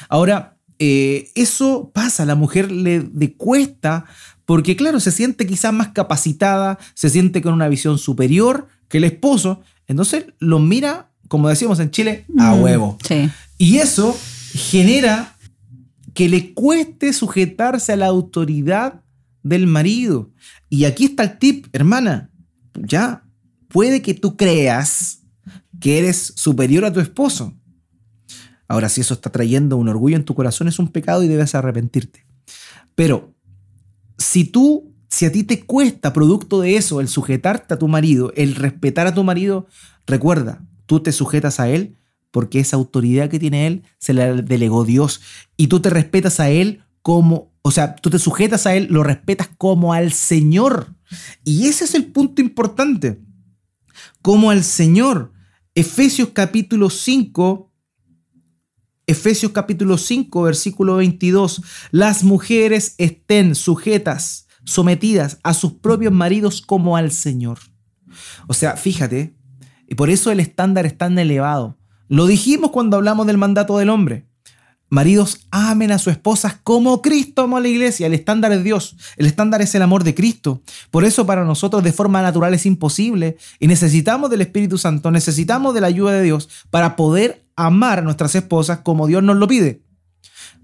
Ahora, 0.09 0.57
eh, 0.79 1.31
eso 1.35 1.91
pasa, 1.93 2.23
a 2.23 2.25
la 2.25 2.35
mujer 2.35 2.71
le, 2.71 3.09
le 3.13 3.33
cuesta 3.33 4.05
porque, 4.45 4.75
claro, 4.75 4.99
se 4.99 5.11
siente 5.11 5.47
quizás 5.47 5.73
más 5.73 5.89
capacitada, 5.89 6.77
se 6.93 7.09
siente 7.09 7.41
con 7.41 7.53
una 7.53 7.67
visión 7.67 7.97
superior 7.97 8.67
que 8.89 8.99
el 8.99 9.05
esposo, 9.05 9.61
entonces 9.87 10.27
lo 10.39 10.59
mira, 10.59 11.12
como 11.33 11.49
decíamos 11.49 11.79
en 11.79 11.89
Chile, 11.89 12.27
a 12.37 12.53
huevo. 12.53 12.95
Y 13.57 13.77
eso 13.77 14.15
genera 14.53 15.35
que 16.13 16.29
le 16.29 16.53
cueste 16.53 17.11
sujetarse 17.11 17.91
a 17.91 17.95
la 17.95 18.05
autoridad 18.05 19.01
del 19.41 19.65
marido. 19.65 20.29
Y 20.69 20.85
aquí 20.85 21.05
está 21.05 21.23
el 21.23 21.39
tip, 21.39 21.65
hermana. 21.73 22.29
Ya, 22.75 23.23
puede 23.67 24.03
que 24.03 24.13
tú 24.13 24.37
creas 24.37 25.23
que 25.79 25.97
eres 25.97 26.33
superior 26.35 26.85
a 26.85 26.93
tu 26.93 26.99
esposo. 26.99 27.57
Ahora, 28.67 28.87
si 28.87 29.01
eso 29.01 29.15
está 29.15 29.31
trayendo 29.31 29.77
un 29.77 29.89
orgullo 29.89 30.17
en 30.17 30.25
tu 30.25 30.35
corazón, 30.35 30.67
es 30.67 30.77
un 30.77 30.89
pecado 30.89 31.23
y 31.23 31.27
debes 31.27 31.55
arrepentirte. 31.55 32.27
Pero 32.93 33.33
si 34.19 34.43
tú, 34.43 34.93
si 35.09 35.25
a 35.25 35.31
ti 35.31 35.43
te 35.43 35.65
cuesta 35.65 36.13
producto 36.13 36.61
de 36.61 36.75
eso 36.75 37.01
el 37.01 37.07
sujetarte 37.07 37.73
a 37.73 37.79
tu 37.79 37.87
marido, 37.87 38.31
el 38.35 38.53
respetar 38.53 39.07
a 39.07 39.15
tu 39.15 39.23
marido, 39.23 39.65
recuerda, 40.05 40.63
tú 40.93 40.99
te 40.99 41.11
sujetas 41.11 41.59
a 41.59 41.69
él 41.69 41.97
porque 42.29 42.59
esa 42.59 42.75
autoridad 42.75 43.29
que 43.29 43.39
tiene 43.39 43.65
él 43.65 43.83
se 43.97 44.13
la 44.13 44.33
delegó 44.33 44.85
Dios 44.85 45.21
y 45.57 45.67
tú 45.67 45.79
te 45.79 45.89
respetas 45.89 46.39
a 46.39 46.51
él 46.51 46.83
como, 47.01 47.51
o 47.63 47.71
sea, 47.71 47.95
tú 47.95 48.09
te 48.09 48.17
sujetas 48.17 48.65
a 48.65 48.75
Él, 48.75 48.87
lo 48.89 49.03
respetas 49.03 49.49
como 49.57 49.93
al 49.93 50.13
Señor. 50.13 50.95
Y 51.43 51.67
ese 51.67 51.83
es 51.83 51.93
el 51.93 52.05
punto 52.05 52.41
importante. 52.41 53.19
Como 54.21 54.49
al 54.49 54.63
Señor. 54.63 55.33
Efesios 55.75 56.29
capítulo 56.29 56.89
5, 56.89 57.69
Efesios 59.05 59.51
capítulo 59.51 59.97
5, 59.97 60.43
versículo 60.43 60.95
22. 60.95 61.61
Las 61.91 62.23
mujeres 62.23 62.95
estén 62.99 63.53
sujetas, 63.53 64.47
sometidas 64.63 65.39
a 65.43 65.53
sus 65.53 65.73
propios 65.73 66.13
maridos 66.13 66.61
como 66.61 66.95
al 66.95 67.11
Señor. 67.11 67.59
O 68.47 68.53
sea, 68.53 68.77
fíjate, 68.77 69.35
y 69.87 69.95
por 69.95 70.09
eso 70.09 70.31
el 70.31 70.39
estándar 70.39 70.85
es 70.85 70.97
tan 70.97 71.17
elevado. 71.19 71.77
Lo 72.07 72.25
dijimos 72.25 72.71
cuando 72.71 72.97
hablamos 72.97 73.27
del 73.27 73.37
mandato 73.37 73.77
del 73.77 73.89
hombre. 73.89 74.25
Maridos, 74.89 75.47
amen 75.49 75.91
a 75.91 75.97
sus 75.97 76.13
esposas 76.13 76.59
como 76.63 77.01
Cristo 77.01 77.41
amó 77.41 77.57
a 77.57 77.61
la 77.61 77.67
iglesia. 77.67 78.05
El 78.05 78.13
estándar 78.13 78.51
es 78.51 78.63
Dios. 78.63 78.95
El 79.17 79.25
estándar 79.25 79.61
es 79.63 79.73
el 79.73 79.81
amor 79.81 80.03
de 80.03 80.13
Cristo. 80.13 80.61
Por 80.91 81.03
eso 81.03 81.25
para 81.25 81.43
nosotros 81.45 81.83
de 81.83 81.91
forma 81.91 82.21
natural 82.21 82.53
es 82.53 82.67
imposible 82.67 83.37
y 83.59 83.67
necesitamos 83.67 84.29
del 84.29 84.41
Espíritu 84.41 84.77
Santo, 84.77 85.09
necesitamos 85.09 85.73
de 85.73 85.81
la 85.81 85.87
ayuda 85.87 86.11
de 86.11 86.21
Dios 86.21 86.47
para 86.69 86.95
poder 86.95 87.43
amar 87.55 87.99
a 87.99 88.01
nuestras 88.03 88.35
esposas 88.35 88.79
como 88.79 89.07
Dios 89.07 89.23
nos 89.23 89.37
lo 89.37 89.47
pide. 89.47 89.82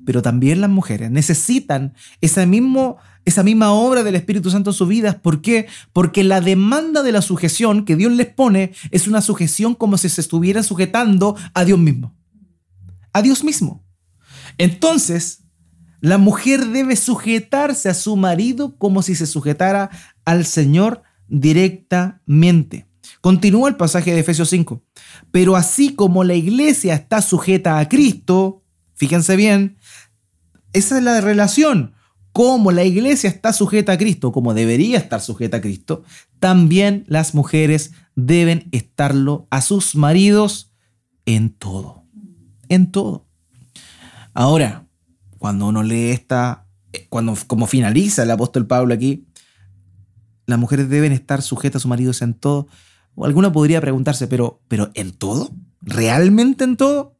Pero 0.05 0.21
también 0.21 0.61
las 0.61 0.69
mujeres 0.69 1.11
necesitan 1.11 1.93
esa, 2.21 2.45
mismo, 2.45 2.97
esa 3.25 3.43
misma 3.43 3.71
obra 3.71 4.03
del 4.03 4.15
Espíritu 4.15 4.49
Santo 4.49 4.71
en 4.71 4.75
sus 4.75 4.87
vidas. 4.87 5.15
¿Por 5.15 5.41
qué? 5.41 5.67
Porque 5.93 6.23
la 6.23 6.41
demanda 6.41 7.03
de 7.03 7.11
la 7.11 7.21
sujeción 7.21 7.85
que 7.85 7.95
Dios 7.95 8.11
les 8.11 8.27
pone 8.27 8.71
es 8.91 9.07
una 9.07 9.21
sujeción 9.21 9.75
como 9.75 9.97
si 9.97 10.09
se 10.09 10.21
estuvieran 10.21 10.63
sujetando 10.63 11.35
a 11.53 11.65
Dios 11.65 11.79
mismo. 11.79 12.15
A 13.13 13.21
Dios 13.21 13.43
mismo. 13.43 13.83
Entonces, 14.57 15.43
la 16.01 16.17
mujer 16.17 16.67
debe 16.67 16.95
sujetarse 16.95 17.89
a 17.89 17.93
su 17.93 18.15
marido 18.15 18.77
como 18.77 19.01
si 19.01 19.15
se 19.15 19.27
sujetara 19.27 19.89
al 20.25 20.45
Señor 20.45 21.03
directamente. 21.27 22.87
Continúa 23.21 23.69
el 23.69 23.75
pasaje 23.75 24.13
de 24.13 24.19
Efesios 24.19 24.49
5. 24.49 24.81
Pero 25.31 25.55
así 25.55 25.93
como 25.95 26.23
la 26.23 26.35
iglesia 26.35 26.93
está 26.93 27.21
sujeta 27.21 27.79
a 27.79 27.89
Cristo, 27.89 28.58
fíjense 28.99 29.37
bien, 29.37 29.77
esa 30.73 30.97
es 30.97 31.03
la 31.03 31.21
relación. 31.21 31.93
Como 32.33 32.71
la 32.71 32.83
iglesia 32.83 33.29
está 33.29 33.53
sujeta 33.53 33.93
a 33.93 33.97
Cristo, 33.97 34.31
como 34.31 34.53
debería 34.53 34.97
estar 34.97 35.21
sujeta 35.21 35.57
a 35.57 35.61
Cristo, 35.61 36.03
también 36.39 37.05
las 37.07 37.33
mujeres 37.33 37.93
deben 38.15 38.67
estarlo 38.71 39.47
a 39.49 39.61
sus 39.61 39.95
maridos 39.95 40.71
en 41.25 41.49
todo. 41.49 42.03
En 42.67 42.91
todo. 42.91 43.25
Ahora, 44.33 44.85
cuando 45.37 45.67
uno 45.67 45.81
lee 45.81 46.09
esta, 46.09 46.67
eh, 46.93 47.07
cuando 47.09 47.35
como 47.47 47.65
finaliza 47.65 48.23
el 48.23 48.31
apóstol 48.31 48.67
Pablo 48.67 48.93
aquí, 48.93 49.25
las 50.45 50.59
mujeres 50.59 50.89
deben 50.89 51.13
estar 51.13 51.41
sujetas 51.41 51.77
a 51.77 51.83
sus 51.83 51.89
maridos 51.89 52.21
en 52.21 52.33
todo. 52.33 52.67
O 53.15 53.25
alguna 53.25 53.51
podría 53.51 53.81
preguntarse, 53.81 54.27
pero, 54.27 54.61
pero 54.67 54.91
¿en 54.93 55.13
todo? 55.13 55.51
¿Realmente 55.81 56.63
en 56.65 56.75
todo? 56.77 57.18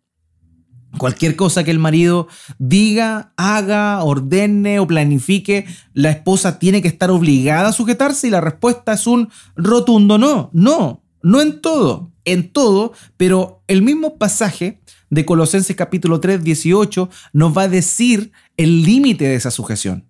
Cualquier 0.98 1.36
cosa 1.36 1.63
que 1.63 1.72
el 1.72 1.79
marido 1.79 2.27
diga, 2.58 3.31
haga, 3.38 4.03
ordene 4.03 4.79
o 4.79 4.88
planifique, 4.88 5.65
la 5.93 6.10
esposa 6.10 6.58
tiene 6.58 6.81
que 6.81 6.88
estar 6.88 7.12
obligada 7.12 7.69
a 7.69 7.74
sujetarse 7.74 8.27
y 8.27 8.31
la 8.31 8.41
respuesta 8.41 8.93
es 8.93 9.05
un 9.05 9.29
rotundo 9.55 10.17
no, 10.17 10.50
no, 10.51 11.03
no 11.22 11.41
en 11.41 11.62
todo, 11.62 12.12
en 12.25 12.51
todo, 12.51 12.93
pero 13.17 13.63
el 13.67 13.81
mismo 13.81 14.17
pasaje 14.17 14.81
de 15.10 15.25
Colosenses 15.25 15.75
capítulo 15.75 16.19
3, 16.19 16.43
18 16.43 17.10
nos 17.34 17.58
va 17.58 17.63
a 17.63 17.67
decir 17.67 18.31
el 18.58 18.84
límite 18.84 19.25
de 19.25 19.36
esa 19.36 19.51
sujeción. 19.51 20.05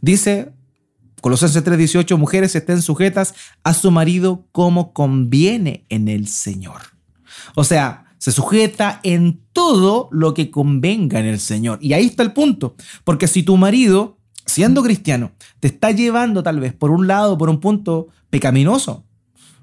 Dice 0.00 0.52
Colosenses 1.22 1.62
3, 1.62 1.78
18, 1.78 2.18
mujeres 2.18 2.54
estén 2.56 2.82
sujetas 2.82 3.34
a 3.62 3.74
su 3.74 3.90
marido 3.90 4.46
como 4.52 4.92
conviene 4.92 5.86
en 5.88 6.08
el 6.08 6.26
Señor. 6.26 6.82
O 7.54 7.64
sea, 7.64 8.11
se 8.22 8.30
sujeta 8.30 9.00
en 9.02 9.40
todo 9.52 10.08
lo 10.12 10.32
que 10.32 10.52
convenga 10.52 11.18
en 11.18 11.26
el 11.26 11.40
Señor. 11.40 11.80
Y 11.82 11.92
ahí 11.92 12.06
está 12.06 12.22
el 12.22 12.32
punto. 12.32 12.76
Porque 13.02 13.26
si 13.26 13.42
tu 13.42 13.56
marido, 13.56 14.16
siendo 14.46 14.84
cristiano, 14.84 15.32
te 15.58 15.66
está 15.66 15.90
llevando 15.90 16.44
tal 16.44 16.60
vez 16.60 16.72
por 16.72 16.92
un 16.92 17.08
lado, 17.08 17.36
por 17.36 17.50
un 17.50 17.58
punto 17.58 18.06
pecaminoso, 18.30 19.04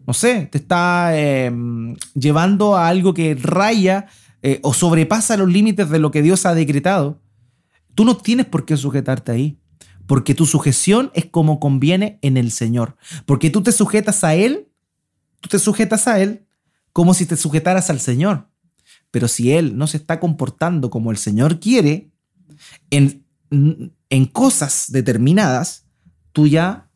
no 0.05 0.13
sé, 0.13 0.49
te 0.51 0.57
está 0.57 1.17
em, 1.17 1.95
llevando 2.15 2.75
a 2.75 2.89
algo 2.89 3.13
que 3.13 3.33
raya 3.33 4.07
eh, 4.41 4.59
o 4.61 4.73
sobrepasa 4.73 5.37
los 5.37 5.47
límites 5.47 5.89
de 5.89 5.99
lo 5.99 6.11
que 6.11 6.21
Dios 6.21 6.45
ha 6.45 6.53
decretado, 6.53 7.21
tú 7.95 8.03
no 8.03 8.17
tienes 8.17 8.45
por 8.45 8.65
qué 8.65 8.75
sujetarte 8.75 9.31
ahí. 9.31 9.57
Porque 10.05 10.35
tu 10.35 10.45
sujeción 10.45 11.11
es 11.13 11.27
como 11.27 11.61
conviene 11.61 12.19
en 12.21 12.35
el 12.35 12.51
Señor. 12.51 12.97
Porque 13.25 13.51
tú 13.51 13.63
te 13.63 13.71
sujetas 13.71 14.25
a 14.25 14.35
Él, 14.35 14.67
tú 15.39 15.47
te 15.47 15.59
sujetas 15.59 16.09
a 16.09 16.19
Él 16.19 16.45
como 16.91 17.13
si 17.13 17.25
te 17.25 17.37
sujetaras 17.37 17.89
al 17.89 18.01
Señor. 18.01 18.48
Pero 19.11 19.27
si 19.27 19.51
Él 19.51 19.77
no 19.77 19.87
se 19.87 19.97
está 19.97 20.19
comportando 20.19 20.89
como 20.89 21.11
el 21.11 21.17
Señor 21.17 21.59
quiere, 21.59 22.11
en, 22.89 23.25
en 23.49 24.25
cosas 24.25 24.85
determinadas, 24.89 25.87
tú 26.31 26.47
ya 26.47 26.89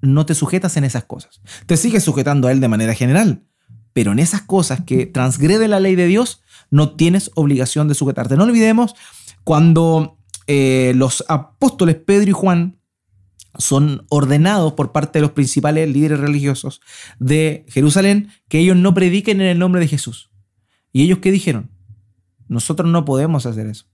no 0.00 0.26
te 0.26 0.34
sujetas 0.34 0.76
en 0.76 0.84
esas 0.84 1.04
cosas. 1.04 1.40
Te 1.66 1.76
sigues 1.76 2.02
sujetando 2.02 2.48
a 2.48 2.52
Él 2.52 2.60
de 2.60 2.68
manera 2.68 2.94
general, 2.94 3.44
pero 3.92 4.12
en 4.12 4.18
esas 4.18 4.42
cosas 4.42 4.82
que 4.84 5.06
transgrede 5.06 5.68
la 5.68 5.80
ley 5.80 5.94
de 5.94 6.06
Dios, 6.06 6.42
no 6.70 6.96
tienes 6.96 7.30
obligación 7.34 7.86
de 7.86 7.94
sujetarte. 7.94 8.36
No 8.36 8.44
olvidemos 8.44 8.94
cuando 9.44 10.18
eh, 10.46 10.92
los 10.96 11.24
apóstoles 11.28 11.96
Pedro 11.96 12.30
y 12.30 12.32
Juan 12.32 12.78
son 13.58 14.06
ordenados 14.08 14.72
por 14.72 14.92
parte 14.92 15.18
de 15.18 15.22
los 15.22 15.32
principales 15.32 15.88
líderes 15.88 16.20
religiosos 16.20 16.80
de 17.18 17.66
Jerusalén 17.68 18.30
que 18.48 18.58
ellos 18.58 18.76
no 18.76 18.94
prediquen 18.94 19.40
en 19.40 19.48
el 19.48 19.58
nombre 19.58 19.80
de 19.82 19.88
Jesús. 19.88 20.31
¿Y 20.92 21.02
ellos 21.02 21.18
qué 21.18 21.32
dijeron? 21.32 21.70
Nosotros 22.48 22.90
no 22.90 23.04
podemos 23.04 23.46
hacer 23.46 23.66
eso. 23.66 23.86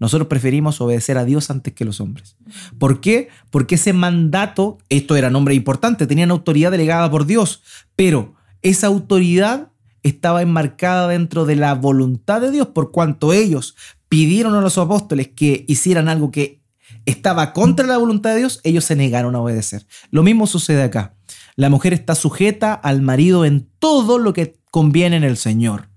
Nosotros 0.00 0.28
preferimos 0.28 0.80
obedecer 0.80 1.18
a 1.18 1.24
Dios 1.24 1.50
antes 1.50 1.74
que 1.74 1.84
los 1.84 2.00
hombres. 2.00 2.36
¿Por 2.78 3.00
qué? 3.00 3.28
Porque 3.50 3.74
ese 3.74 3.92
mandato, 3.92 4.78
esto 4.88 5.14
era 5.14 5.30
nombre 5.30 5.54
importante, 5.54 6.06
tenían 6.06 6.30
autoridad 6.30 6.70
delegada 6.70 7.10
por 7.10 7.26
Dios, 7.26 7.62
pero 7.96 8.34
esa 8.62 8.86
autoridad 8.86 9.70
estaba 10.02 10.40
enmarcada 10.40 11.06
dentro 11.06 11.44
de 11.44 11.56
la 11.56 11.74
voluntad 11.74 12.40
de 12.40 12.50
Dios, 12.50 12.68
por 12.68 12.90
cuanto 12.92 13.34
ellos 13.34 13.76
pidieron 14.08 14.54
a 14.54 14.62
los 14.62 14.78
apóstoles 14.78 15.28
que 15.28 15.66
hicieran 15.68 16.08
algo 16.08 16.30
que 16.30 16.62
estaba 17.04 17.52
contra 17.52 17.86
la 17.86 17.98
voluntad 17.98 18.30
de 18.30 18.38
Dios, 18.38 18.60
ellos 18.64 18.84
se 18.84 18.96
negaron 18.96 19.36
a 19.36 19.40
obedecer. 19.40 19.86
Lo 20.10 20.22
mismo 20.22 20.46
sucede 20.46 20.82
acá. 20.82 21.14
La 21.56 21.68
mujer 21.68 21.92
está 21.92 22.14
sujeta 22.14 22.72
al 22.72 23.02
marido 23.02 23.44
en 23.44 23.68
todo 23.78 24.18
lo 24.18 24.32
que 24.32 24.58
conviene 24.70 25.16
en 25.16 25.24
el 25.24 25.36
Señor. 25.36 25.89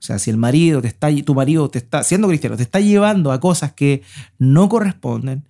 O 0.00 0.02
sea, 0.02 0.18
si 0.18 0.30
el 0.30 0.36
marido 0.36 0.80
te 0.80 0.88
está, 0.88 1.08
tu 1.24 1.34
marido 1.34 1.68
te 1.68 1.78
está, 1.78 2.02
siendo 2.04 2.28
cristiano, 2.28 2.56
te 2.56 2.62
está 2.62 2.80
llevando 2.80 3.32
a 3.32 3.40
cosas 3.40 3.72
que 3.72 4.02
no 4.38 4.68
corresponden, 4.68 5.48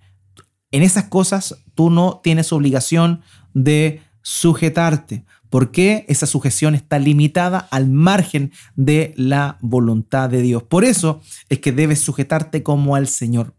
en 0.71 0.83
esas 0.83 1.05
cosas 1.05 1.55
tú 1.75 1.89
no 1.89 2.19
tienes 2.23 2.51
obligación 2.51 3.21
de 3.53 4.01
sujetarte. 4.21 5.23
porque 5.49 6.05
esa 6.07 6.27
sujeción 6.27 6.75
está 6.75 6.99
limitada 6.99 7.57
al 7.71 7.89
margen 7.89 8.51
de 8.75 9.15
la 9.17 9.57
voluntad 9.61 10.29
de 10.29 10.43
Dios. 10.43 10.61
Por 10.61 10.85
eso 10.85 11.21
es 11.49 11.57
que 11.57 11.71
debes 11.71 12.01
sujetarte 12.01 12.61
como 12.61 12.95
al 12.95 13.07
Señor. 13.07 13.55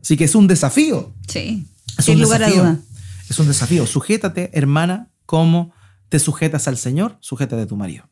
Así 0.00 0.16
que 0.16 0.24
es 0.24 0.34
un 0.34 0.46
desafío. 0.46 1.12
Sí, 1.28 1.66
Es 1.98 2.06
sin 2.06 2.14
un 2.14 2.22
lugar 2.22 2.42
a 2.42 2.50
duda. 2.50 2.78
Es 3.28 3.38
un 3.38 3.46
desafío. 3.46 3.86
Sujétate, 3.86 4.48
hermana, 4.54 5.10
como 5.26 5.74
te 6.08 6.18
sujetas 6.18 6.68
al 6.68 6.78
Señor, 6.78 7.18
sujétate 7.20 7.60
a 7.60 7.66
tu 7.66 7.76
marido. 7.76 8.08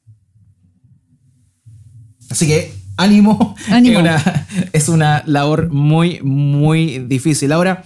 Así 2.31 2.47
que 2.47 2.73
ánimo. 2.97 3.55
Ánimo. 3.71 3.99
Es, 4.01 4.03
una, 4.03 4.47
es 4.73 4.89
una 4.89 5.23
labor 5.27 5.71
muy, 5.71 6.21
muy 6.23 6.99
difícil. 7.01 7.53
Ahora, 7.53 7.85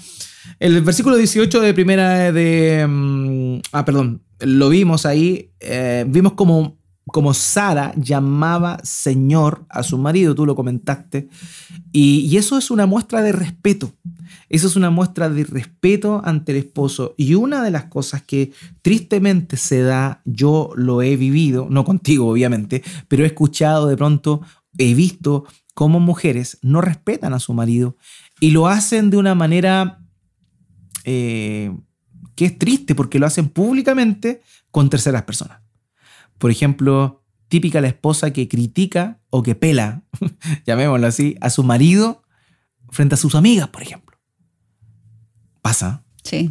el 0.59 0.81
versículo 0.83 1.17
18 1.17 1.61
de 1.61 1.75
primera 1.75 2.33
de... 2.33 2.87
mm, 2.87 3.61
ah, 3.73 3.85
perdón. 3.85 4.23
Lo 4.41 4.71
vimos 4.71 5.05
ahí. 5.07 5.51
eh, 5.61 6.05
vimos 6.09 6.33
como, 6.33 6.79
como 7.13 7.35
Sara 7.35 7.93
llamaba 7.97 8.79
Señor 8.83 9.65
a 9.69 9.83
su 9.83 9.99
marido. 9.99 10.35
Tú 10.35 10.47
lo 10.47 10.55
comentaste. 10.55 11.29
Y, 11.93 12.37
eso 12.37 12.59
es 12.59 12.71
una 12.71 12.87
muestra 12.87 13.23
de 13.23 13.33
respeto. 13.33 13.93
Eso 14.49 14.67
es 14.67 14.77
una 14.77 14.91
muestra 14.91 15.29
de 15.29 15.45
respeto 15.45 16.23
ante 16.25 16.53
el 16.53 16.59
esposo. 16.59 17.15
Y 17.17 17.35
una 17.35 17.63
de 17.63 17.71
las 17.71 17.85
cosas 17.85 18.23
que 18.23 18.53
tristemente 18.83 19.57
se 19.57 19.83
da, 19.83 20.23
yo 20.25 20.71
lo 20.77 21.03
he 21.03 21.17
vivido, 21.17 21.67
no 21.71 21.85
contigo 21.85 22.29
obviamente, 22.29 22.83
pero 23.09 23.25
he 23.25 23.27
escuchado 23.27 23.87
de 23.87 23.97
pronto, 23.97 24.41
he 24.79 24.95
visto 24.95 25.45
cómo 25.75 26.01
mujeres 26.01 26.59
no 26.63 26.81
respetan 26.81 27.33
a 27.33 27.41
su 27.41 27.55
marido 27.55 27.97
y 28.41 28.51
lo 28.51 28.69
hacen 28.69 29.11
de 29.11 29.17
una 29.17 29.35
manera 29.35 30.01
eh, 31.05 31.75
que 32.35 32.47
es 32.47 32.59
triste 32.59 32.95
porque 32.95 33.19
lo 33.19 33.27
hacen 33.27 33.49
públicamente 33.49 34.43
con 34.71 34.91
terceras 34.91 35.23
personas. 35.23 35.61
Por 36.41 36.51
ejemplo, 36.51 37.23
típica 37.49 37.81
la 37.81 37.87
esposa 37.89 38.33
que 38.33 38.49
critica 38.49 39.21
o 39.31 39.43
que 39.45 39.55
pela, 39.55 40.03
llamémoslo 40.67 41.07
así, 41.07 41.37
a 41.41 41.51
su 41.51 41.63
marido 41.63 42.23
frente 42.91 43.15
a 43.15 43.19
sus 43.19 43.37
amigas, 43.37 43.69
por 43.69 43.83
ejemplo. 43.83 44.19
Pasa. 45.63 46.03
Sí. 46.25 46.51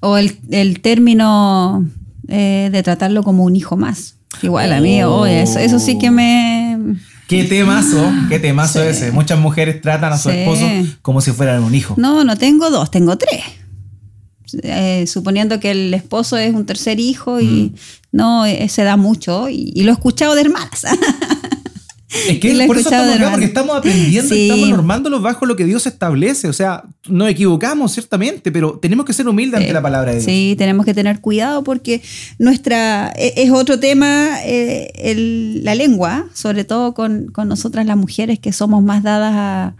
O 0.00 0.16
el, 0.16 0.38
el 0.50 0.80
término 0.80 1.88
eh, 2.28 2.68
de 2.70 2.82
tratarlo 2.82 3.22
como 3.22 3.44
un 3.44 3.56
hijo 3.56 3.76
más. 3.76 4.16
Igual 4.42 4.72
a 4.72 4.80
mí, 4.80 5.02
Oh. 5.04 5.20
oh, 5.22 5.26
eso, 5.26 5.58
eso 5.58 5.78
sí 5.78 5.98
que 5.98 6.10
me... 6.10 6.78
Qué 7.28 7.44
temazo, 7.44 8.12
qué 8.28 8.38
temazo 8.38 8.80
Sí. 8.82 8.88
ese. 8.88 9.10
Muchas 9.12 9.38
mujeres 9.38 9.80
tratan 9.80 10.12
a 10.12 10.18
su 10.18 10.30
Sí. 10.30 10.36
esposo 10.38 10.66
como 11.02 11.20
si 11.22 11.32
fueran 11.32 11.62
un 11.62 11.74
hijo. 11.74 11.94
No, 11.96 12.22
no 12.24 12.36
tengo 12.36 12.70
dos, 12.70 12.90
tengo 12.90 13.16
tres. 13.16 13.42
Eh, 14.62 15.06
suponiendo 15.06 15.58
que 15.58 15.70
el 15.70 15.94
esposo 15.94 16.36
es 16.36 16.54
un 16.54 16.66
tercer 16.66 17.00
hijo 17.00 17.40
y 17.40 17.72
Mm. 17.72 17.74
No, 18.14 18.46
eh, 18.46 18.68
se 18.68 18.82
da 18.84 18.96
mucho 18.96 19.48
y, 19.48 19.72
y 19.74 19.82
lo 19.82 19.90
he 19.90 19.94
escuchado 19.94 20.34
de 20.34 20.42
hermanas. 20.42 20.84
Es 22.28 22.38
que 22.38 22.54
por 22.68 22.78
eso 22.78 22.88
estamos 22.90 23.16
acá, 23.16 23.30
porque 23.32 23.44
estamos 23.46 23.76
aprendiendo 23.76 24.32
Sí. 24.32 24.42
estamos 24.48 24.68
normándolos 24.68 25.20
bajo 25.20 25.46
lo 25.46 25.56
que 25.56 25.64
Dios 25.64 25.84
establece. 25.88 26.46
O 26.46 26.52
sea, 26.52 26.84
nos 27.08 27.28
equivocamos, 27.28 27.90
ciertamente, 27.92 28.52
pero 28.52 28.78
tenemos 28.80 29.04
que 29.04 29.12
ser 29.12 29.26
humildes 29.26 29.58
ante 29.58 29.72
la 29.72 29.82
palabra 29.82 30.12
de 30.12 30.18
Dios. 30.18 30.24
Sí, 30.26 30.54
tenemos 30.56 30.86
que 30.86 30.94
tener 30.94 31.20
cuidado 31.20 31.64
porque 31.64 32.02
nuestra 32.38 33.12
e- 33.16 33.34
es 33.38 33.50
otro 33.50 33.80
tema 33.80 34.38
eh, 34.44 34.92
el- 34.94 35.64
la 35.64 35.74
lengua, 35.74 36.26
sobre 36.34 36.62
todo 36.62 36.94
con, 36.94 37.26
con 37.32 37.48
nosotras 37.48 37.84
las 37.84 37.96
mujeres 37.96 38.38
que 38.38 38.52
somos 38.52 38.80
más 38.84 39.02
dadas 39.02 39.32
a, 39.34 39.74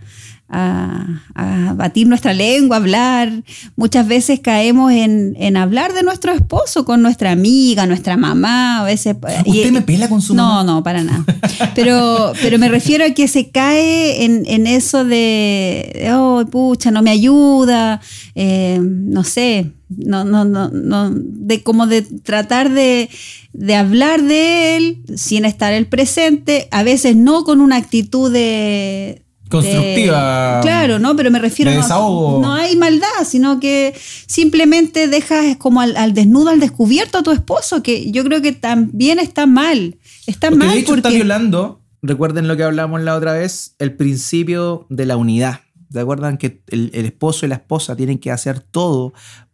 a- 0.56 1.23
a 1.34 1.75
batir 1.75 2.06
nuestra 2.06 2.32
lengua, 2.32 2.76
hablar. 2.76 3.32
Muchas 3.76 4.06
veces 4.06 4.40
caemos 4.40 4.92
en, 4.92 5.34
en 5.38 5.56
hablar 5.56 5.92
de 5.94 6.02
nuestro 6.04 6.32
esposo 6.32 6.84
con 6.84 7.02
nuestra 7.02 7.32
amiga, 7.32 7.87
nuestra 7.87 8.16
mamá, 8.16 8.80
a 8.80 8.84
veces. 8.84 9.16
¿Usted 9.46 9.73
me 9.73 9.82
pela 9.82 10.08
con 10.08 10.23
su 10.23 10.34
No, 10.34 10.44
mamá? 10.44 10.64
no, 10.64 10.82
para 10.82 11.02
nada. 11.02 11.25
Pero, 11.75 12.32
pero 12.40 12.58
me 12.58 12.68
refiero 12.68 13.04
a 13.04 13.11
que 13.11 13.26
se 13.28 13.50
cae 13.50 14.25
en, 14.25 14.44
en 14.46 14.66
eso 14.66 15.04
de, 15.04 16.08
oh, 16.12 16.44
pucha, 16.50 16.90
no 16.90 17.02
me 17.02 17.11
ayuda, 17.11 18.00
eh, 18.34 18.78
no 18.82 19.25
sé, 19.25 19.73
no, 19.88 20.25
no, 20.25 20.45
no, 20.45 20.71
no, 20.71 21.10
de 21.12 21.62
como 21.62 21.86
de 21.86 22.02
tratar 22.02 22.71
de, 22.71 23.08
de 23.52 23.75
hablar 23.76 24.23
de 24.23 24.76
él 24.76 24.99
sin 25.17 25.45
estar 25.45 25.73
el 25.73 25.86
presente, 25.86 26.69
a 26.71 26.82
veces 26.82 27.17
no 27.17 27.45
con 27.45 27.60
una 27.60 27.76
actitud 27.76 28.32
de... 28.32 29.23
Constructiva. 29.62 30.56
de- 30.56 30.62
claro, 30.62 30.99
¿no? 30.99 31.17
Pero 31.17 31.30
me 31.30 31.38
refiero 31.38 31.71
De 31.71 31.76
no- 31.76 31.82
desahogo. 31.82 32.40
no 32.40 32.52
hay 32.54 32.76
maldad, 32.76 33.06
sino 33.25 33.60
que 33.60 33.95
simplemente 34.26 35.08
dejas 35.08 35.56
como 35.56 35.80
al, 35.80 35.97
al 35.97 36.14
desnudo, 36.14 36.50
al 36.50 36.60
descubierto 36.60 37.19
a 37.19 37.23
tu 37.23 37.30
esposo, 37.30 37.82
que 37.82 38.10
yo 38.10 38.25
creo 38.25 38.43
que 38.43 38.52
también 38.52 39.19
está 39.19 39.47
mal. 39.47 39.97
Está 40.26 40.49
Porque 40.50 40.64
mal 40.67 40.75
de 40.75 40.80
hecho 40.80 40.95
está 40.95 41.10
violando, 41.10 41.82
recuerden 42.02 42.49
lo 42.49 42.56
que 42.56 42.64
hablamos 42.64 43.00
la 43.02 43.14
otra 43.17 43.32
vez, 43.32 43.75
el 43.78 43.95
principio 43.95 44.86
de 44.90 45.06
la 45.06 45.17
unidad. 45.17 45.60
¿Se 45.93 46.00
acuerdan 46.00 46.38
que 46.38 46.62
el, 46.69 46.90
el 46.93 47.04
esposo 47.06 47.47
y 47.47 47.49
la 47.49 47.54
esposa 47.56 47.95
tienen 47.95 48.19
que 48.19 48.30
hacer 48.32 48.58
todo 48.60 49.12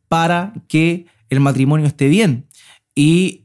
para 0.08 0.54
que 0.68 1.06
el 1.28 1.40
matrimonio 1.40 1.86
esté 1.86 2.08
bien? 2.08 2.46
Y 2.94 3.39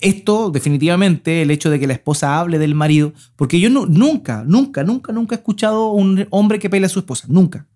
esto, 0.00 0.50
definitivamente, 0.50 1.42
el 1.42 1.50
hecho 1.50 1.70
de 1.70 1.78
que 1.78 1.86
la 1.86 1.92
esposa 1.92 2.38
hable 2.38 2.58
del 2.58 2.74
marido, 2.74 3.12
porque 3.36 3.60
yo 3.60 3.70
nu- 3.70 3.86
nunca, 3.86 4.44
nunca, 4.46 4.82
nunca, 4.84 5.12
nunca 5.12 5.34
he 5.34 5.38
escuchado 5.38 5.88
un 5.92 6.26
hombre 6.30 6.58
que 6.58 6.68
pele 6.70 6.86
a 6.86 6.88
su 6.88 6.98
esposa, 6.98 7.26
nunca. 7.28 7.66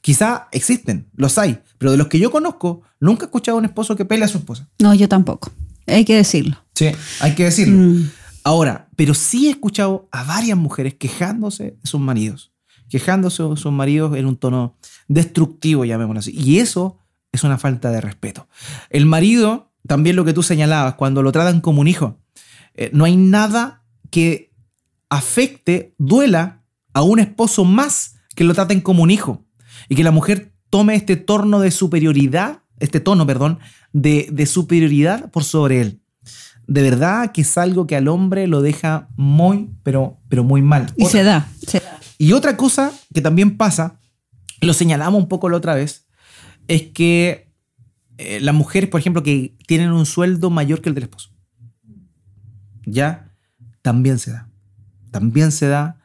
Quizá 0.00 0.48
existen, 0.52 1.08
los 1.14 1.36
hay, 1.38 1.58
pero 1.78 1.90
de 1.92 1.98
los 1.98 2.06
que 2.06 2.18
yo 2.18 2.30
conozco, 2.30 2.82
nunca 3.00 3.24
he 3.24 3.26
escuchado 3.26 3.56
a 3.56 3.58
un 3.58 3.64
esposo 3.66 3.96
que 3.96 4.04
pele 4.04 4.24
a 4.24 4.28
su 4.28 4.38
esposa. 4.38 4.68
No, 4.80 4.94
yo 4.94 5.08
tampoco. 5.08 5.50
Hay 5.86 6.04
que 6.04 6.16
decirlo. 6.16 6.56
Sí, 6.74 6.86
hay 7.20 7.34
que 7.34 7.44
decirlo. 7.44 7.76
Mm. 7.76 8.10
Ahora, 8.44 8.88
pero 8.96 9.12
sí 9.12 9.48
he 9.48 9.50
escuchado 9.50 10.08
a 10.12 10.24
varias 10.24 10.56
mujeres 10.56 10.94
quejándose 10.94 11.76
de 11.82 11.86
sus 11.86 12.00
maridos, 12.00 12.52
quejándose 12.88 13.42
de 13.42 13.56
sus 13.56 13.72
maridos 13.72 14.16
en 14.16 14.24
un 14.26 14.36
tono 14.36 14.76
destructivo, 15.08 15.84
llamémoslo 15.84 16.20
así. 16.20 16.32
Y 16.34 16.58
eso 16.58 16.98
es 17.32 17.44
una 17.44 17.58
falta 17.58 17.90
de 17.90 18.00
respeto. 18.00 18.48
El 18.88 19.04
marido, 19.06 19.69
también 19.90 20.14
lo 20.14 20.24
que 20.24 20.32
tú 20.32 20.44
señalabas, 20.44 20.94
cuando 20.94 21.20
lo 21.20 21.32
tratan 21.32 21.60
como 21.60 21.80
un 21.80 21.88
hijo, 21.88 22.16
eh, 22.76 22.90
no 22.92 23.04
hay 23.06 23.16
nada 23.16 23.82
que 24.10 24.52
afecte, 25.08 25.96
duela 25.98 26.62
a 26.92 27.02
un 27.02 27.18
esposo 27.18 27.64
más 27.64 28.14
que 28.36 28.44
lo 28.44 28.54
traten 28.54 28.80
como 28.82 29.02
un 29.02 29.10
hijo. 29.10 29.44
Y 29.88 29.96
que 29.96 30.04
la 30.04 30.12
mujer 30.12 30.52
tome 30.70 30.94
este 30.94 31.16
tono 31.16 31.58
de 31.58 31.72
superioridad, 31.72 32.60
este 32.78 33.00
tono, 33.00 33.26
perdón, 33.26 33.58
de, 33.92 34.28
de 34.30 34.46
superioridad 34.46 35.28
por 35.32 35.42
sobre 35.42 35.80
él 35.80 36.00
de 36.68 36.82
verdad 36.82 37.32
que 37.32 37.40
es 37.40 37.58
algo 37.58 37.88
que 37.88 37.96
al 37.96 38.06
hombre 38.06 38.46
lo 38.46 38.62
deja 38.62 39.08
muy, 39.16 39.70
pero, 39.82 40.20
pero 40.28 40.44
muy 40.44 40.62
mal. 40.62 40.92
Y 40.96 41.02
Otra- 41.02 41.10
se 41.10 41.24
da. 41.24 41.48
se 41.66 41.80
da. 41.80 41.98
y 42.16 42.32
otra 42.32 42.56
cosa 42.56 42.92
que 43.12 43.20
también 43.20 43.56
pasa, 43.56 43.98
lo 44.60 44.72
señalamos 44.72 45.20
un 45.20 45.28
poco 45.28 45.48
la 45.48 45.56
otra 45.56 45.74
vez, 45.74 46.06
es 46.68 46.82
que 46.92 47.49
eh, 48.20 48.40
las 48.40 48.54
mujeres, 48.54 48.90
por 48.90 49.00
ejemplo, 49.00 49.22
que 49.22 49.56
tienen 49.66 49.92
un 49.92 50.04
sueldo 50.04 50.50
mayor 50.50 50.82
que 50.82 50.90
el 50.90 50.94
del 50.94 51.04
esposo, 51.04 51.30
ya 52.84 53.34
también 53.82 54.18
se 54.18 54.32
da. 54.32 54.50
También 55.10 55.52
se 55.52 55.68
da 55.68 55.98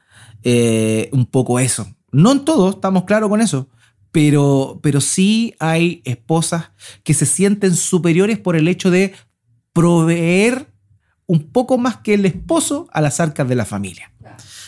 eh, 0.44 1.10
un 1.12 1.26
poco 1.26 1.60
eso. 1.60 1.88
No 2.12 2.32
en 2.32 2.46
todo, 2.46 2.70
estamos 2.70 3.04
claros 3.04 3.30
con 3.30 3.42
eso. 3.42 3.70
Pero, 4.12 4.80
pero 4.82 5.02
sí 5.02 5.56
hay 5.60 6.02
esposas 6.06 6.72
que 7.04 7.14
se 7.14 7.26
sienten 7.26 7.76
superiores 7.76 8.40
por 8.40 8.56
el 8.56 8.70
hecho 8.70 8.90
de 8.90 9.14
proveer 9.74 10.72
un 11.26 11.52
poco 11.52 11.78
más 11.78 11.98
que 11.98 12.14
el 12.14 12.26
esposo 12.26 12.88
a 12.94 13.02
las 13.02 13.20
arcas 13.20 13.50
de 13.50 13.56
la 13.56 13.66
familia. 13.66 14.14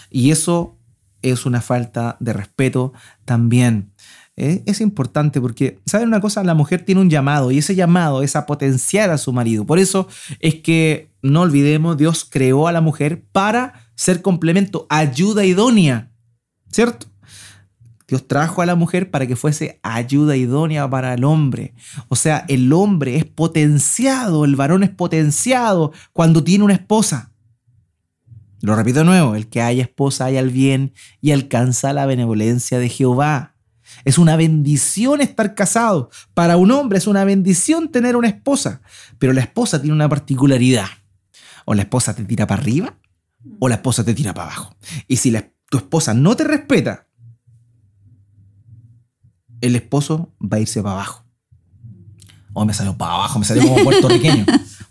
Y 0.10 0.32
eso 0.32 0.78
es 1.22 1.46
una 1.46 1.62
falta 1.62 2.18
de 2.20 2.34
respeto 2.34 2.92
también. 3.24 3.94
Eh, 4.38 4.62
Es 4.68 4.82
importante 4.82 5.42
porque, 5.42 5.80
¿saben 5.86 6.08
una 6.08 6.22
cosa? 6.22 6.44
La 6.44 6.54
mujer 6.54 6.86
tiene 6.86 7.02
un 7.02 7.10
llamado 7.10 7.52
y 7.52 7.58
ese 7.58 7.76
llamado 7.76 8.22
es 8.22 8.36
a 8.36 8.46
potenciar 8.46 9.10
a 9.10 9.18
su 9.18 9.34
marido. 9.34 9.66
Por 9.66 9.80
eso 9.80 10.08
es 10.40 10.56
que, 10.56 11.12
no 11.24 11.42
olvidemos, 11.42 11.98
Dios 11.98 12.26
creó 12.30 12.68
a 12.68 12.72
la 12.72 12.82
mujer 12.82 13.24
para 13.32 13.90
ser 13.96 14.22
complemento, 14.22 14.86
ayuda 14.90 15.44
idónea, 15.44 16.12
¿cierto? 16.72 17.08
Dios 18.08 18.28
trajo 18.28 18.62
a 18.62 18.66
la 18.66 18.76
mujer 18.76 19.12
para 19.12 19.28
que 19.28 19.36
fuese 19.36 19.80
ayuda 19.84 20.38
idónea 20.38 20.90
para 20.90 21.14
el 21.14 21.26
hombre. 21.26 21.74
O 22.08 22.16
sea, 22.16 22.46
el 22.48 22.72
hombre 22.72 23.18
es 23.18 23.26
potenciado, 23.26 24.46
el 24.46 24.56
varón 24.56 24.84
es 24.84 24.92
potenciado 24.92 25.92
cuando 26.14 26.44
tiene 26.44 26.64
una 26.64 26.76
esposa. 26.76 27.34
Lo 28.62 28.76
repito 28.76 29.00
de 29.00 29.06
nuevo, 29.06 29.36
el 29.36 29.48
que 29.48 29.62
haya 29.62 29.84
esposa 29.84 30.26
haya 30.26 30.40
el 30.40 30.52
bien 30.52 30.94
y 31.20 31.32
alcanza 31.32 31.92
la 31.92 32.06
benevolencia 32.06 32.80
de 32.80 32.88
Jehová. 32.88 33.57
Es 34.06 34.18
una 34.18 34.36
bendición 34.36 35.22
estar 35.22 35.56
casado. 35.56 36.10
Para 36.34 36.58
un 36.58 36.72
hombre 36.72 36.98
es 36.98 37.08
una 37.08 37.24
bendición 37.24 37.90
tener 37.90 38.16
una 38.16 38.28
esposa. 38.28 38.82
Pero 39.20 39.34
la 39.34 39.42
esposa 39.42 39.80
tiene 39.82 39.96
una 39.96 40.10
particularidad. 40.10 40.88
O 41.66 41.74
la 41.74 41.82
esposa 41.82 42.16
te 42.16 42.24
tira 42.24 42.48
para 42.48 42.62
arriba 42.62 42.98
o 43.60 43.70
la 43.70 43.76
esposa 43.76 44.04
te 44.04 44.14
tira 44.14 44.34
para 44.34 44.48
abajo. 44.52 44.76
Y 45.08 45.18
si 45.18 45.32
la- 45.32 45.50
tu 45.70 45.78
esposa 45.78 46.14
no 46.14 46.36
te 46.36 46.44
respeta, 46.44 47.08
el 49.62 49.76
esposo 49.76 50.34
va 50.42 50.58
a 50.58 50.60
irse 50.60 50.82
para 50.82 50.96
abajo. 50.96 51.26
O 52.54 52.66
me 52.66 52.74
salió 52.74 52.98
para 52.98 53.14
abajo, 53.14 53.40
me 53.40 53.46
salió 53.46 53.64
como 53.64 53.84
puertorriqueño. 53.84 54.46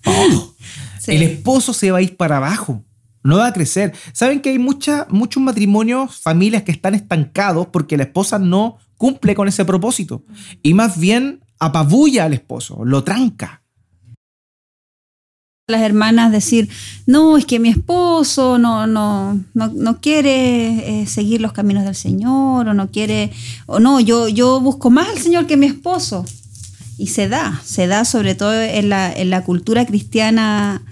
El 1.06 1.22
esposo 1.22 1.72
se 1.72 1.90
va 1.92 1.98
a 1.98 2.02
ir 2.02 2.16
para 2.16 2.37
abajo 2.38 2.82
no 3.22 3.38
va 3.38 3.48
a 3.48 3.52
crecer. 3.52 3.92
Saben 4.12 4.40
que 4.40 4.50
hay 4.50 4.59
mucha, 4.61 5.06
muchos 5.11 5.42
matrimonios, 5.42 6.14
familias 6.20 6.62
que 6.62 6.70
están 6.70 6.94
estancados 6.94 7.66
porque 7.72 7.96
la 7.96 8.04
esposa 8.04 8.38
no 8.38 8.78
cumple 8.96 9.35
con 9.35 9.48
ese 9.48 9.64
propósito 9.64 10.22
y 10.62 10.74
más 10.74 10.98
bien 10.98 11.40
apabulla 11.59 12.24
al 12.24 12.35
esposo, 12.35 12.85
lo 12.85 13.04
tranca. 13.04 13.62
Las 15.68 15.82
hermanas 15.82 16.30
decir, 16.30 16.68
no, 17.06 17.37
es 17.37 17.44
que 17.44 17.59
mi 17.59 17.70
esposo 17.70 18.56
no, 18.56 18.87
no, 18.87 19.40
no, 19.54 20.00
quiere 20.00 21.00
eh, 21.00 21.06
seguir 21.06 21.40
los 21.40 21.52
caminos 21.52 21.85
del 21.85 21.96
Señor, 21.96 22.68
o 22.68 22.72
no 22.72 22.92
quiere, 22.92 23.32
o 23.66 23.80
no, 23.80 23.98
yo, 23.98 24.28
yo 24.28 24.61
busco 24.61 24.90
más 24.90 25.09
al 25.09 25.18
Señor 25.18 25.48
que 25.48 25.56
mi 25.56 25.66
esposo. 25.66 26.24
Y 26.98 27.09
se 27.09 27.28
da, 27.28 27.61
se 27.64 27.88
da 27.88 28.04
sobre 28.04 28.37
todo 28.37 28.62
en 28.62 28.88
la, 28.88 29.12
en 29.12 29.30
la 29.30 29.42
cultura 29.42 29.85
cristiana 29.87 30.82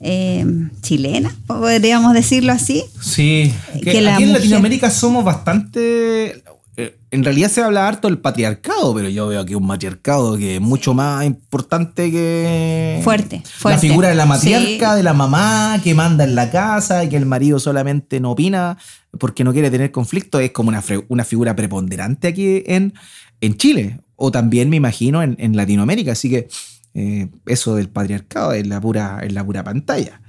eh, 0.00 0.44
chilena, 0.82 1.34
podríamos 1.46 2.12
decirlo 2.12 2.52
así. 2.52 2.84
Sí, 3.00 3.52
que, 3.82 4.06
aquí 4.08 4.24
en 4.24 4.32
Latinoamérica 4.32 4.90
somos 4.90 5.24
bastante... 5.24 6.42
Eh, 6.80 6.96
en 7.10 7.24
realidad 7.24 7.50
se 7.50 7.60
habla 7.60 7.88
harto 7.88 8.06
del 8.06 8.18
patriarcado, 8.18 8.94
pero 8.94 9.08
yo 9.08 9.26
veo 9.26 9.40
aquí 9.40 9.56
un 9.56 9.66
matriarcado 9.66 10.36
que 10.36 10.54
es 10.54 10.60
mucho 10.60 10.94
más 10.94 11.26
importante 11.26 12.08
que... 12.12 13.00
Fuerte, 13.02 13.42
La 13.64 13.78
figura 13.78 14.08
de 14.10 14.14
la 14.14 14.26
matriarca, 14.26 14.94
de 14.94 15.02
la 15.02 15.12
mamá 15.12 15.80
que 15.82 15.92
manda 15.94 16.22
en 16.22 16.36
la 16.36 16.52
casa 16.52 17.02
y 17.02 17.08
que 17.08 17.16
el 17.16 17.26
marido 17.26 17.58
solamente 17.58 18.20
no 18.20 18.30
opina 18.30 18.78
porque 19.18 19.42
no 19.42 19.52
quiere 19.52 19.72
tener 19.72 19.90
conflicto, 19.90 20.38
es 20.38 20.52
como 20.52 20.68
una, 20.68 20.80
una 21.08 21.24
figura 21.24 21.56
preponderante 21.56 22.28
aquí 22.28 22.62
en, 22.64 22.94
en 23.40 23.56
Chile, 23.56 23.98
o 24.14 24.30
también 24.30 24.70
me 24.70 24.76
imagino 24.76 25.20
en, 25.20 25.34
en 25.40 25.56
Latinoamérica, 25.56 26.12
así 26.12 26.30
que 26.30 26.46
eh, 26.94 27.28
eso 27.46 27.74
del 27.74 27.88
patriarcado 27.88 28.52
en 28.52 28.68
la, 28.68 28.80
pura, 28.80 29.18
en 29.22 29.34
la 29.34 29.44
pura 29.44 29.64
pantalla. 29.64 30.20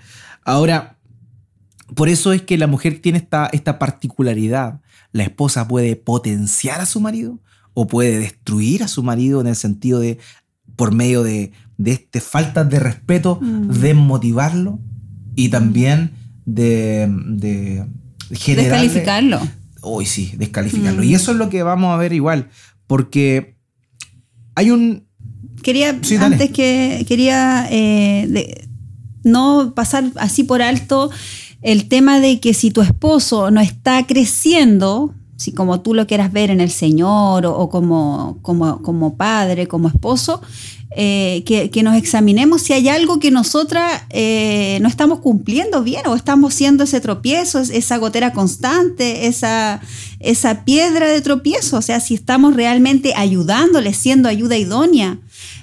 Ahora, 0.44 0.98
por 1.94 2.10
eso 2.10 2.34
es 2.34 2.42
que 2.42 2.58
la 2.58 2.66
mujer 2.66 3.00
tiene 3.02 3.20
esta, 3.20 3.50
esta 3.52 3.78
particularidad. 3.78 4.82
La 5.12 5.24
esposa 5.24 5.68
puede 5.68 5.96
potenciar 5.96 6.82
a 6.82 6.86
su 6.86 7.00
marido 7.00 7.40
o 7.74 7.88
puede 7.88 8.20
destruir 8.20 8.84
a 8.84 8.88
su 8.88 9.04
marido 9.04 9.42
en 9.42 9.48
el 9.48 9.56
sentido 9.56 10.00
de, 10.00 10.18
por 10.76 10.94
medio 10.94 11.24
de, 11.24 11.52
de 11.78 11.92
este 11.92 12.22
falta 12.22 12.64
de 12.64 12.80
respeto, 12.80 13.40
mm. 13.42 13.70
desmotivarlo 13.80 14.80
y 15.36 15.50
también 15.50 16.12
de, 16.46 17.08
de 17.26 17.86
Descalificarlo. 18.30 19.40
Hoy 19.82 20.06
sí, 20.06 20.34
descalificarlo. 20.38 21.04
Y 21.04 21.12
mm. 21.12 21.16
eso 21.16 21.32
es 21.32 21.38
lo 21.38 21.50
que 21.50 21.64
vamos 21.64 21.94
a 21.94 21.98
ver 21.98 22.14
igual, 22.14 22.50
porque 22.86 23.56
hay 24.56 24.72
un, 24.72 25.08
Quería, 25.62 25.90
antes 25.90 26.52
que 26.52 27.06
quería 27.08 27.68
eh, 27.70 28.68
no 29.24 29.74
pasar 29.76 30.06
así 30.16 30.44
por 30.44 30.62
alto 30.62 31.12
el 31.62 31.88
tema 31.88 32.20
de 32.20 32.40
que 32.40 32.54
si 32.54 32.72
tu 32.72 32.82
esposo 32.82 33.52
no 33.52 33.60
está 33.62 34.06
creciendo, 34.08 35.14
si 35.36 35.54
como 35.54 35.82
tú 35.82 35.94
lo 35.94 36.08
quieras 36.08 36.32
ver 36.32 36.52
en 36.52 36.62
el 36.62 36.70
Señor 36.70 37.46
o, 37.46 37.70
como, 37.70 38.40
como, 38.42 38.82
como, 38.82 39.16
padre, 39.16 39.68
como 39.68 39.88
esposo, 39.88 40.42
eh, 40.92 41.44
que, 41.46 41.84
nos 41.84 41.96
examinemos 41.96 42.64
si 42.64 42.74
hay 42.74 42.90
algo 42.90 43.20
que 43.20 43.30
nosotras 43.30 44.02
eh, 44.10 44.80
no 44.82 44.88
estamos 44.88 45.20
cumpliendo 45.20 45.84
bien 45.84 46.08
o 46.08 46.16
estamos 46.16 46.56
siendo 46.56 46.84
ese 46.84 47.00
tropiezo, 47.00 47.60
esa 47.60 47.98
gotera 47.98 48.34
constante, 48.34 49.28
esa, 49.28 49.82
esa 50.20 50.66
piedra 50.66 51.08
de 51.08 51.22
tropiezo, 51.22 51.78
o 51.78 51.82
sea, 51.84 52.00
si 52.00 52.16
estamos 52.16 52.56
realmente 52.56 53.14
ayudándole, 53.16 53.94
siendo 53.94 54.30
ayuda 54.30 54.58
idónea. 54.58 55.20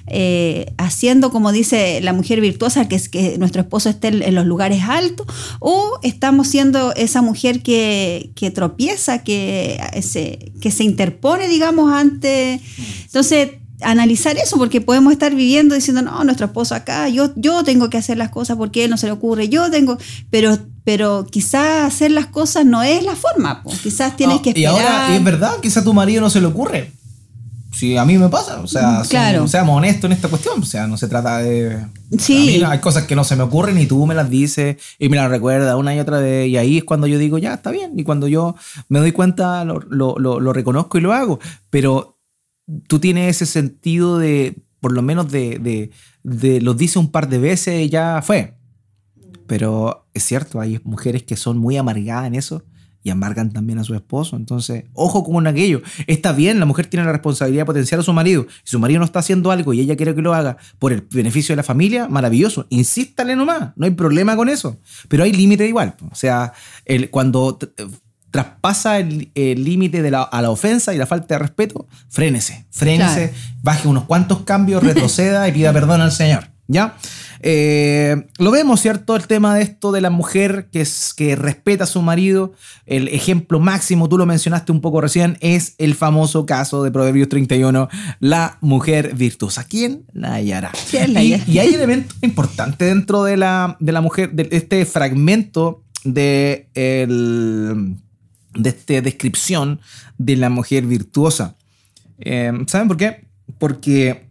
Eh, 0.09 0.73
haciendo, 0.77 1.31
como 1.31 1.51
dice 1.51 1.99
la 2.01 2.13
mujer 2.13 2.39
virtuosa, 2.39 2.87
que 2.87 2.95
es 2.95 3.09
que 3.09 3.37
nuestro 3.37 3.61
esposo 3.61 3.89
esté 3.89 4.07
en, 4.07 4.35
los 4.35 4.45
lugares 4.45 4.83
altos, 4.87 5.27
o 5.59 5.99
estamos 6.01 6.47
siendo 6.47 6.95
esa 6.95 7.21
mujer 7.21 7.61
que, 7.61 8.31
tropieza, 8.55 9.23
que 9.23 9.77
se, 10.01 10.53
que 10.61 10.71
se 10.71 10.85
interpone, 10.85 11.49
digamos, 11.49 11.91
ante... 11.91 12.61
Entonces, 13.03 13.49
analizar 13.81 14.37
eso, 14.37 14.57
porque 14.57 14.81
podemos 14.81 15.13
estar 15.13 15.33
viviendo 15.33 15.75
diciendo, 15.75 16.01
no, 16.01 16.23
nuestro 16.23 16.47
esposo 16.47 16.75
acá, 16.75 17.09
yo, 17.09 17.31
yo 17.35 17.63
tengo 17.63 17.89
que 17.89 17.97
hacer 17.97 18.17
las 18.17 18.29
cosas 18.29 18.57
porque 18.57 18.83
él 18.83 18.89
no 18.89 18.97
se 18.97 19.07
le 19.07 19.11
ocurre, 19.11 19.49
yo 19.49 19.69
tengo, 19.69 19.97
pero, 20.29 20.57
pero 20.83 21.25
quizás 21.29 21.85
hacer 21.85 22.11
las 22.11 22.27
cosas 22.27 22.65
no 22.65 22.83
es 22.83 23.03
la 23.03 23.15
forma, 23.15 23.63
quizás 23.83 24.15
tienes 24.15 24.41
que 24.41 24.49
esperar. 24.49 24.73
Y 24.73 24.77
ahora, 24.77 25.15
es 25.15 25.23
verdad, 25.23 25.53
quizás 25.61 25.77
a 25.77 25.83
tu 25.83 25.93
marido 25.93 26.21
no 26.21 26.29
se 26.29 26.41
le 26.41 26.47
ocurre, 26.47 26.91
si 27.77 27.95
a 27.95 28.05
mí 28.05 28.17
me 28.17 28.27
pasa, 28.29 28.59
o 28.59 28.67
sea, 28.67 29.03
seamos 29.03 29.77
honestos 29.77 30.05
en 30.05 30.13
esta 30.13 30.29
cuestión, 30.29 30.61
o 30.61 30.65
sea, 30.65 30.87
no 30.87 30.97
se 30.97 31.07
trata 31.07 31.37
de... 31.37 31.85
Sí. 32.17 32.63
hay 32.65 32.79
cosas 32.79 33.03
que 33.03 33.15
no 33.15 33.23
se 33.23 33.35
me 33.35 33.43
ocurren 33.43 33.77
y 33.77 33.85
tú 33.85 34.03
me 34.07 34.15
las 34.15 34.29
dices 34.29 34.77
y 34.97 35.09
me 35.09 35.17
las 35.17 35.29
recuerdas 35.29 35.75
una 35.75 35.93
y 35.93 35.99
otra 35.99 36.19
vez 36.19 36.47
y 36.47 36.57
ahí 36.57 36.79
es 36.79 36.83
cuando 36.83 37.05
yo 37.05 37.19
digo, 37.19 37.37
ya, 37.37 37.53
está 37.53 37.69
bien, 37.69 37.91
y 37.95 38.03
cuando 38.03 38.27
yo 38.27 38.55
me 38.89 38.99
doy 38.99 39.11
cuenta 39.11 39.63
lo, 39.63 39.79
lo, 39.89 40.53
reconozco 40.53 40.97
y 40.97 41.01
lo 41.01 41.13
hago, 41.13 41.39
pero 41.69 42.16
tú 42.87 42.99
tienes 42.99 43.35
ese 43.35 43.45
sentido 43.45 44.17
de, 44.17 44.61
por 44.79 44.91
lo 44.91 45.01
menos 45.01 45.31
de, 45.31 45.59
de, 45.59 45.91
de 46.23 46.61
lo 46.61 46.73
dice 46.73 46.99
un 46.99 47.11
par 47.11 47.29
de 47.29 47.39
veces 47.39 47.89
ya 47.89 48.21
fue. 48.21 48.55
Pero 49.47 50.07
es 50.13 50.23
cierto, 50.23 50.59
hay 50.59 50.79
mujeres 50.83 51.23
que 51.23 51.37
son 51.37 51.57
muy 51.57 51.77
amargadas 51.77 52.27
en 52.27 52.35
eso 52.35 52.63
y 53.07 53.09
amargan 53.09 53.53
también 53.53 53.79
a 53.79 53.85
su 53.85 53.95
esposo. 53.95 54.35
Entonces, 54.35 54.83
ojo 54.93 55.23
con 55.23 55.47
aquello. 55.47 55.81
Está 56.07 56.33
bien, 56.33 56.59
la 56.59 56.65
mujer 56.65 56.87
tiene 56.87 57.05
la 57.05 57.13
responsabilidad 57.13 57.61
de 57.61 57.65
potenciar 57.65 58.01
a 58.01 58.03
su 58.03 58.11
marido. 58.11 58.45
Si 58.65 58.71
su 58.71 58.79
marido 58.79 58.99
no 58.99 59.05
está 59.05 59.19
haciendo 59.19 59.49
algo 59.49 59.73
y 59.73 59.79
ella 59.79 59.95
quiere 59.95 60.13
que 60.13 60.21
lo 60.21 60.33
haga 60.33 60.57
por 60.77 60.91
el 60.91 61.07
beneficio 61.09 61.53
de 61.53 61.57
la 61.57 61.63
familia, 61.63 62.09
maravilloso. 62.09 62.67
Insístale 62.69 63.37
nomás, 63.37 63.71
no 63.77 63.85
hay 63.85 63.91
problema 63.91 64.35
con 64.35 64.49
eso. 64.49 64.81
Pero 65.07 65.23
hay 65.23 65.31
límite 65.31 65.65
igual. 65.65 65.95
O 66.11 66.15
sea, 66.15 66.51
el, 66.83 67.09
cuando 67.09 67.57
traspasa 68.31 68.99
el 68.99 69.31
límite 69.33 70.05
a 70.15 70.41
la 70.41 70.49
ofensa 70.49 70.93
y 70.93 70.97
la 70.97 71.05
falta 71.05 71.35
de 71.35 71.39
respeto, 71.39 71.87
frénese, 72.09 72.65
frénese, 72.71 73.33
baje 73.61 73.87
unos 73.87 74.03
cuantos 74.05 74.41
cambios, 74.41 74.83
retroceda 74.83 75.47
y 75.47 75.51
pida 75.51 75.73
perdón 75.73 76.01
al 76.01 76.11
Señor. 76.11 76.49
¿Ya? 76.69 76.97
Eh, 77.39 78.27
lo 78.39 78.51
vemos, 78.51 78.81
¿cierto? 78.81 79.15
El 79.15 79.27
tema 79.27 79.55
de 79.55 79.61
esto 79.61 79.91
de 79.91 80.01
la 80.01 80.09
mujer 80.09 80.67
que, 80.71 80.81
es, 80.81 81.13
que 81.15 81.35
respeta 81.35 81.85
a 81.85 81.87
su 81.87 82.01
marido. 82.01 82.53
El 82.85 83.07
ejemplo 83.07 83.59
máximo, 83.59 84.09
tú 84.09 84.17
lo 84.17 84.25
mencionaste 84.25 84.71
un 84.71 84.81
poco 84.81 84.99
recién, 84.99 85.37
es 85.39 85.75
el 85.77 85.95
famoso 85.95 86.45
caso 86.45 86.83
de 86.83 86.91
Proverbios 86.91 87.29
31, 87.29 87.87
la 88.19 88.57
mujer 88.59 89.15
virtuosa. 89.15 89.63
¿Quién 89.63 90.05
la 90.13 90.33
hallará? 90.33 90.71
y, 90.91 91.57
hay 91.57 91.73
elementos 91.73 92.17
importantes 92.21 92.87
dentro 92.87 93.23
de 93.23 93.37
la, 93.37 93.77
de 93.79 93.91
la 93.91 94.01
mujer, 94.01 94.31
de 94.33 94.49
este 94.51 94.85
fragmento 94.85 95.83
de, 96.03 96.67
de 98.57 98.69
esta 98.69 99.01
descripción 99.01 99.79
de 100.17 100.35
la 100.35 100.49
mujer 100.49 100.85
virtuosa. 100.85 101.55
Eh, 102.19 102.51
¿Saben 102.67 102.87
por 102.87 102.97
qué? 102.97 103.27
Porque 103.59 104.27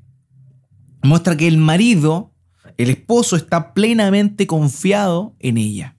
muestra 1.03 1.37
que 1.37 1.49
el 1.49 1.59
marido 1.59 2.33
el 2.77 2.91
esposo 2.91 3.37
está 3.37 3.73
plenamente 3.73 4.47
confiado 4.47 5.35
en 5.39 5.57
ella. 5.59 5.97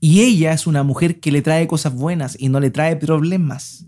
Y 0.00 0.20
ella 0.20 0.52
es 0.52 0.66
una 0.66 0.82
mujer 0.82 1.20
que 1.20 1.32
le 1.32 1.42
trae 1.42 1.66
cosas 1.66 1.94
buenas 1.94 2.36
y 2.38 2.48
no 2.48 2.60
le 2.60 2.70
trae 2.70 2.96
problemas. 2.96 3.86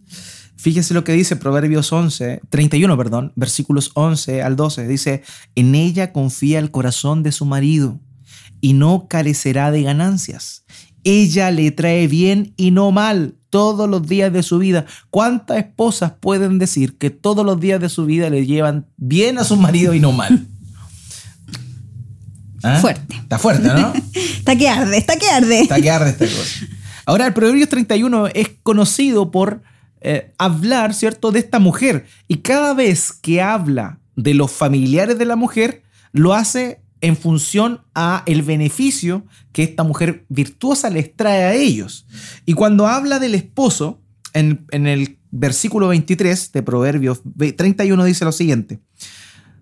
Fíjese 0.56 0.94
lo 0.94 1.04
que 1.04 1.12
dice 1.12 1.36
Proverbios 1.36 1.92
11, 1.92 2.40
31, 2.48 2.96
perdón, 2.96 3.32
versículos 3.36 3.90
11 3.94 4.42
al 4.42 4.56
12. 4.56 4.88
Dice, 4.88 5.22
en 5.54 5.74
ella 5.74 6.12
confía 6.12 6.58
el 6.58 6.70
corazón 6.70 7.22
de 7.22 7.32
su 7.32 7.44
marido 7.44 8.00
y 8.60 8.72
no 8.72 9.06
carecerá 9.08 9.70
de 9.70 9.82
ganancias. 9.82 10.64
Ella 11.08 11.52
le 11.52 11.70
trae 11.70 12.08
bien 12.08 12.52
y 12.56 12.72
no 12.72 12.90
mal 12.90 13.36
todos 13.48 13.88
los 13.88 14.08
días 14.08 14.32
de 14.32 14.42
su 14.42 14.58
vida. 14.58 14.86
¿Cuántas 15.08 15.58
esposas 15.58 16.14
pueden 16.18 16.58
decir 16.58 16.98
que 16.98 17.10
todos 17.10 17.46
los 17.46 17.60
días 17.60 17.80
de 17.80 17.88
su 17.88 18.06
vida 18.06 18.28
le 18.28 18.44
llevan 18.44 18.88
bien 18.96 19.38
a 19.38 19.44
su 19.44 19.56
marido 19.56 19.94
y 19.94 20.00
no 20.00 20.10
mal? 20.10 20.48
¿Ah? 22.64 22.80
Fuerte. 22.80 23.14
Está 23.14 23.38
fuerte, 23.38 23.68
¿no? 23.68 23.92
está 24.14 24.56
que 24.56 24.68
arde, 24.68 24.98
está 24.98 25.16
que 25.16 25.28
arde. 25.28 25.60
Está 25.60 25.80
que 25.80 25.90
arde 25.90 26.10
esta 26.10 26.26
cosa. 26.26 26.66
Ahora, 27.04 27.28
el 27.28 27.34
Proverbios 27.34 27.68
31 27.68 28.26
es 28.34 28.50
conocido 28.64 29.30
por 29.30 29.62
eh, 30.00 30.32
hablar, 30.38 30.92
¿cierto?, 30.92 31.30
de 31.30 31.38
esta 31.38 31.60
mujer. 31.60 32.06
Y 32.26 32.38
cada 32.38 32.74
vez 32.74 33.12
que 33.12 33.40
habla 33.40 34.00
de 34.16 34.34
los 34.34 34.50
familiares 34.50 35.18
de 35.18 35.24
la 35.24 35.36
mujer, 35.36 35.84
lo 36.10 36.34
hace 36.34 36.80
en 37.06 37.16
función 37.16 37.82
a 37.94 38.24
el 38.26 38.42
beneficio 38.42 39.24
que 39.52 39.62
esta 39.62 39.84
mujer 39.84 40.26
virtuosa 40.28 40.90
les 40.90 41.14
trae 41.14 41.44
a 41.44 41.54
ellos. 41.54 42.04
Y 42.46 42.54
cuando 42.54 42.88
habla 42.88 43.20
del 43.20 43.36
esposo, 43.36 44.02
en, 44.32 44.66
el 44.72 45.20
versículo 45.30 45.86
23 45.86 46.50
de 46.50 46.62
Proverbios 46.64 47.22
31 47.38 48.04
dice 48.04 48.24
lo 48.24 48.32
siguiente. 48.32 48.80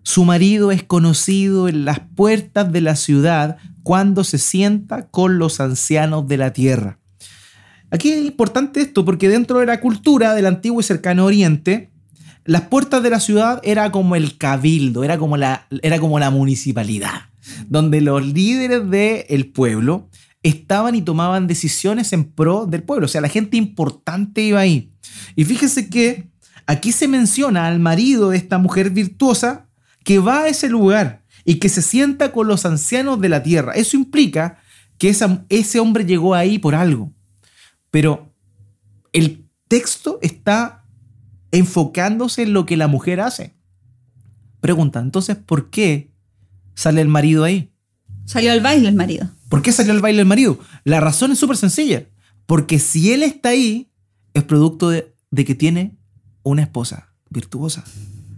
Su 0.02 0.24
marido 0.24 0.72
es 0.72 0.84
conocido 0.84 1.68
en 1.68 1.84
las 1.84 2.00
puertas 2.00 2.72
de 2.72 2.80
la 2.80 2.96
ciudad 2.96 3.58
cuando 3.82 4.24
se 4.24 4.38
sienta 4.38 5.08
con 5.08 5.38
los 5.38 5.60
ancianos 5.60 6.26
de 6.26 6.38
la 6.38 6.54
tierra. 6.54 6.98
Aquí 7.90 8.10
es 8.10 8.24
importante 8.24 8.80
esto 8.80 9.04
porque 9.04 9.28
dentro 9.28 9.58
de 9.58 9.66
la 9.66 9.80
cultura 9.80 10.32
del 10.32 10.46
antiguo 10.46 10.80
y 10.80 10.82
cercano 10.82 11.26
oriente, 11.26 11.90
las 12.46 12.62
puertas 12.62 13.02
de 13.02 13.10
la 13.10 13.20
ciudad 13.20 13.60
era 13.64 13.92
como 13.92 14.16
el 14.16 14.38
cabildo, 14.38 15.04
era 15.04 15.18
como 15.18 15.36
la, 15.36 15.66
era 15.82 15.98
como 15.98 16.18
la 16.18 16.30
municipalidad. 16.30 17.33
Donde 17.68 18.00
los 18.00 18.26
líderes 18.26 18.88
del 18.90 19.52
pueblo 19.52 20.08
estaban 20.42 20.94
y 20.94 21.02
tomaban 21.02 21.46
decisiones 21.46 22.12
en 22.12 22.24
pro 22.24 22.66
del 22.66 22.82
pueblo. 22.82 23.06
O 23.06 23.08
sea, 23.08 23.20
la 23.20 23.28
gente 23.28 23.56
importante 23.56 24.42
iba 24.42 24.60
ahí. 24.60 24.92
Y 25.36 25.44
fíjese 25.44 25.88
que 25.88 26.30
aquí 26.66 26.92
se 26.92 27.08
menciona 27.08 27.66
al 27.66 27.80
marido 27.80 28.30
de 28.30 28.36
esta 28.36 28.58
mujer 28.58 28.90
virtuosa 28.90 29.68
que 30.04 30.18
va 30.18 30.42
a 30.42 30.48
ese 30.48 30.68
lugar 30.68 31.24
y 31.44 31.56
que 31.56 31.68
se 31.68 31.82
sienta 31.82 32.32
con 32.32 32.46
los 32.46 32.66
ancianos 32.66 33.20
de 33.20 33.28
la 33.30 33.42
tierra. 33.42 33.72
Eso 33.72 33.96
implica 33.96 34.58
que 34.98 35.08
ese 35.48 35.80
hombre 35.80 36.04
llegó 36.04 36.34
ahí 36.34 36.58
por 36.58 36.74
algo. 36.74 37.12
Pero 37.90 38.34
el 39.12 39.48
texto 39.68 40.18
está 40.22 40.84
enfocándose 41.50 42.42
en 42.42 42.52
lo 42.52 42.66
que 42.66 42.76
la 42.76 42.88
mujer 42.88 43.20
hace. 43.20 43.56
Pregunta, 44.60 45.00
entonces, 45.00 45.36
¿por 45.36 45.70
qué 45.70 46.13
sale 46.74 47.00
el 47.00 47.08
marido 47.08 47.44
ahí? 47.44 47.70
Salió 48.24 48.52
al 48.52 48.60
baile 48.60 48.88
el 48.88 48.94
marido. 48.94 49.30
¿Por 49.48 49.62
qué 49.62 49.72
salió 49.72 49.92
al 49.92 50.00
baile 50.00 50.20
el 50.20 50.26
marido? 50.26 50.58
La 50.84 51.00
razón 51.00 51.32
es 51.32 51.38
súper 51.38 51.56
sencilla. 51.56 52.06
Porque 52.46 52.78
si 52.78 53.12
él 53.12 53.22
está 53.22 53.50
ahí, 53.50 53.90
es 54.34 54.44
producto 54.44 54.90
de, 54.90 55.14
que 55.34 55.54
tiene 55.54 55.96
una 56.42 56.62
esposa 56.62 57.14
virtuosa. 57.30 57.84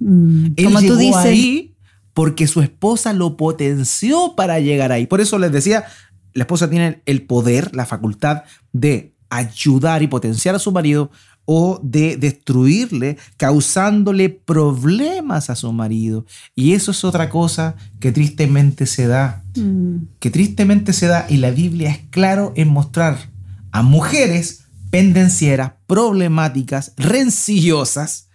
Mm, 0.01 0.47
él 0.57 0.65
como 0.65 0.81
llegó 0.81 0.95
tú 0.95 1.01
dices. 1.01 1.25
ahí 1.25 1.77
porque 2.13 2.47
su 2.47 2.63
esposa 2.63 3.13
lo 3.13 3.37
potenció 3.37 4.35
para 4.37 4.59
llegar 4.59 4.91
ahí. 4.91 5.07
Por 5.07 5.21
eso 5.21 5.39
les 5.39 5.53
decía, 5.53 5.85
la 6.33 6.45
esposa 6.45 6.71
tiene 6.71 7.03
el 7.05 7.27
poder, 7.27 7.75
la 7.77 7.85
facultad 7.85 8.45
de 8.73 9.15
ayudar 9.29 10.03
y 10.03 10.07
potenciar 10.07 10.55
a 10.55 10.59
su 10.59 10.73
marido 10.73 11.11
o 11.47 11.81
de 11.83 12.17
destruirle, 12.17 13.17
causándole 13.39 14.29
problemas 14.29 15.49
a 15.49 15.57
su 15.57 15.73
marido. 15.73 16.27
Y 16.55 16.73
eso 16.73 16.91
es 16.91 17.05
otra 17.05 17.31
cosa 17.31 17.77
que 18.01 18.13
tristemente 18.13 18.85
se 18.85 19.07
da. 19.07 19.43
Mm. 19.55 20.09
Que 20.19 20.31
tristemente 20.31 20.93
se 20.93 21.07
da 21.07 21.27
y 21.29 21.39
la 21.39 21.53
Biblia 21.53 21.91
es 21.91 22.01
claro 22.11 22.53
en 22.57 22.69
mostrar 22.69 23.31
a 23.71 23.83
mujeres 23.83 24.65
pendencieras, 24.91 25.73
problemáticas, 25.87 26.93
rencillosas, 26.97 28.29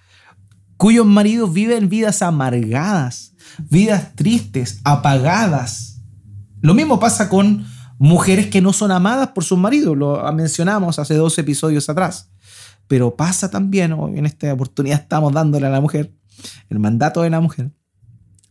cuyos 0.78 1.06
maridos 1.06 1.54
viven 1.54 1.90
vidas 1.90 2.22
amargadas, 2.22 3.34
vidas 3.70 4.16
tristes, 4.16 4.80
apagadas. 4.84 6.02
Lo 6.62 6.74
mismo 6.74 7.00
pasa 7.00 7.30
con 7.30 7.66
mujeres 7.98 8.48
que 8.48 8.62
no 8.62 8.74
son 8.74 8.92
amadas 8.92 9.30
por 9.30 9.44
sus 9.44 9.60
maridos, 9.60 9.96
lo 9.98 10.32
mencionamos 10.34 10.98
hace 10.98 11.14
dos 11.14 11.38
episodios 11.38 11.88
atrás. 11.90 12.31
Pero 12.92 13.16
pasa 13.16 13.50
también, 13.50 13.94
hoy 13.94 14.20
en 14.20 14.26
esta 14.26 14.52
oportunidad 14.52 15.00
estamos 15.00 15.32
dándole 15.32 15.66
a 15.66 15.70
la 15.70 15.80
mujer 15.80 16.14
el 16.70 16.78
mandato 16.80 17.22
de 17.22 17.30
la 17.30 17.40
mujer. 17.40 17.72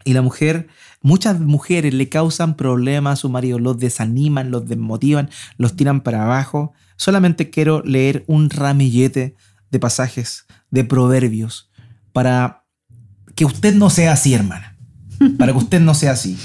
Y 0.03 0.15
la 0.15 0.23
mujer, 0.23 0.69
muchas 1.03 1.39
mujeres 1.41 1.93
le 1.93 2.09
causan 2.09 2.57
problemas 2.57 3.13
a 3.13 3.17
su 3.17 3.29
marido, 3.29 3.59
los 3.59 3.79
desaniman, 3.79 4.51
los 4.51 4.67
desmotivan, 4.67 5.29
los 5.59 5.77
tiran 5.77 6.01
para 6.01 6.23
abajo. 6.23 6.73
Solamente 6.97 7.51
quiero 7.51 7.83
leer 7.83 8.25
un 8.29 8.49
ramillete 8.49 9.35
de 9.71 9.79
pasajes, 9.79 10.47
de 10.71 10.85
proverbios, 10.85 11.71
para 12.15 12.65
que 13.35 13.45
usted 13.45 13.75
no 13.75 13.91
sea 13.91 14.13
así, 14.13 14.33
hermana. 14.33 14.79
Para 15.37 15.53
que 15.53 15.59
usted 15.59 15.81
no 15.83 15.93
sea 15.93 16.13
así. 16.13 16.39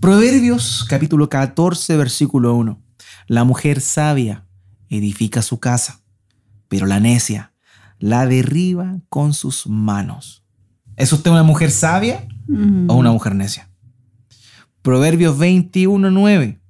Proverbios 0.00 0.84
capítulo 0.88 1.28
14, 1.28 1.96
versículo 1.98 2.56
1. 2.56 2.82
La 3.28 3.44
mujer 3.44 3.80
sabia 3.80 4.44
edifica 4.88 5.40
su 5.40 5.60
casa 5.60 6.02
pero 6.68 6.86
la 6.86 7.00
necia 7.00 7.52
la 7.98 8.26
derriba 8.26 9.00
con 9.08 9.34
sus 9.34 9.66
manos. 9.66 10.44
¿Es 10.96 11.12
usted 11.12 11.30
una 11.30 11.42
mujer 11.42 11.70
sabia 11.70 12.26
o 12.88 12.94
una 12.94 13.10
mujer 13.10 13.34
necia? 13.34 13.68
Proverbios 14.82 15.38
21:9. 15.38 16.60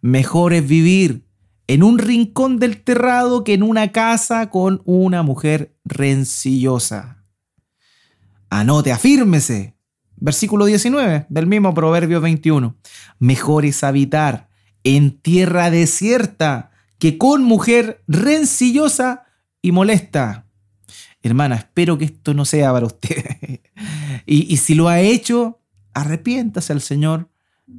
Mejor 0.00 0.52
es 0.52 0.66
vivir 0.66 1.24
en 1.66 1.82
un 1.82 1.98
rincón 1.98 2.58
del 2.58 2.82
terrado 2.82 3.44
que 3.44 3.54
en 3.54 3.62
una 3.62 3.92
casa 3.92 4.50
con 4.50 4.80
una 4.84 5.22
mujer 5.22 5.74
rencillosa. 5.84 7.24
Anote, 8.50 8.92
afírmese. 8.92 9.74
Versículo 10.16 10.64
19 10.64 11.26
del 11.28 11.46
mismo 11.46 11.74
Proverbio 11.74 12.20
21. 12.20 12.76
Mejor 13.18 13.64
es 13.64 13.84
habitar 13.84 14.48
en 14.82 15.18
tierra 15.20 15.70
desierta 15.70 16.70
que 16.98 17.18
con 17.18 17.44
mujer 17.44 18.02
rencillosa 18.08 19.27
y 19.62 19.72
molesta. 19.72 20.46
Hermana, 21.22 21.56
espero 21.56 21.98
que 21.98 22.06
esto 22.06 22.34
no 22.34 22.44
sea 22.44 22.72
para 22.72 22.86
usted. 22.86 23.60
y, 24.26 24.56
si 24.58 24.74
lo 24.74 24.88
ha 24.88 25.00
hecho, 25.00 25.60
arrepiéntase 25.94 26.72
al 26.72 26.80
Señor 26.80 27.28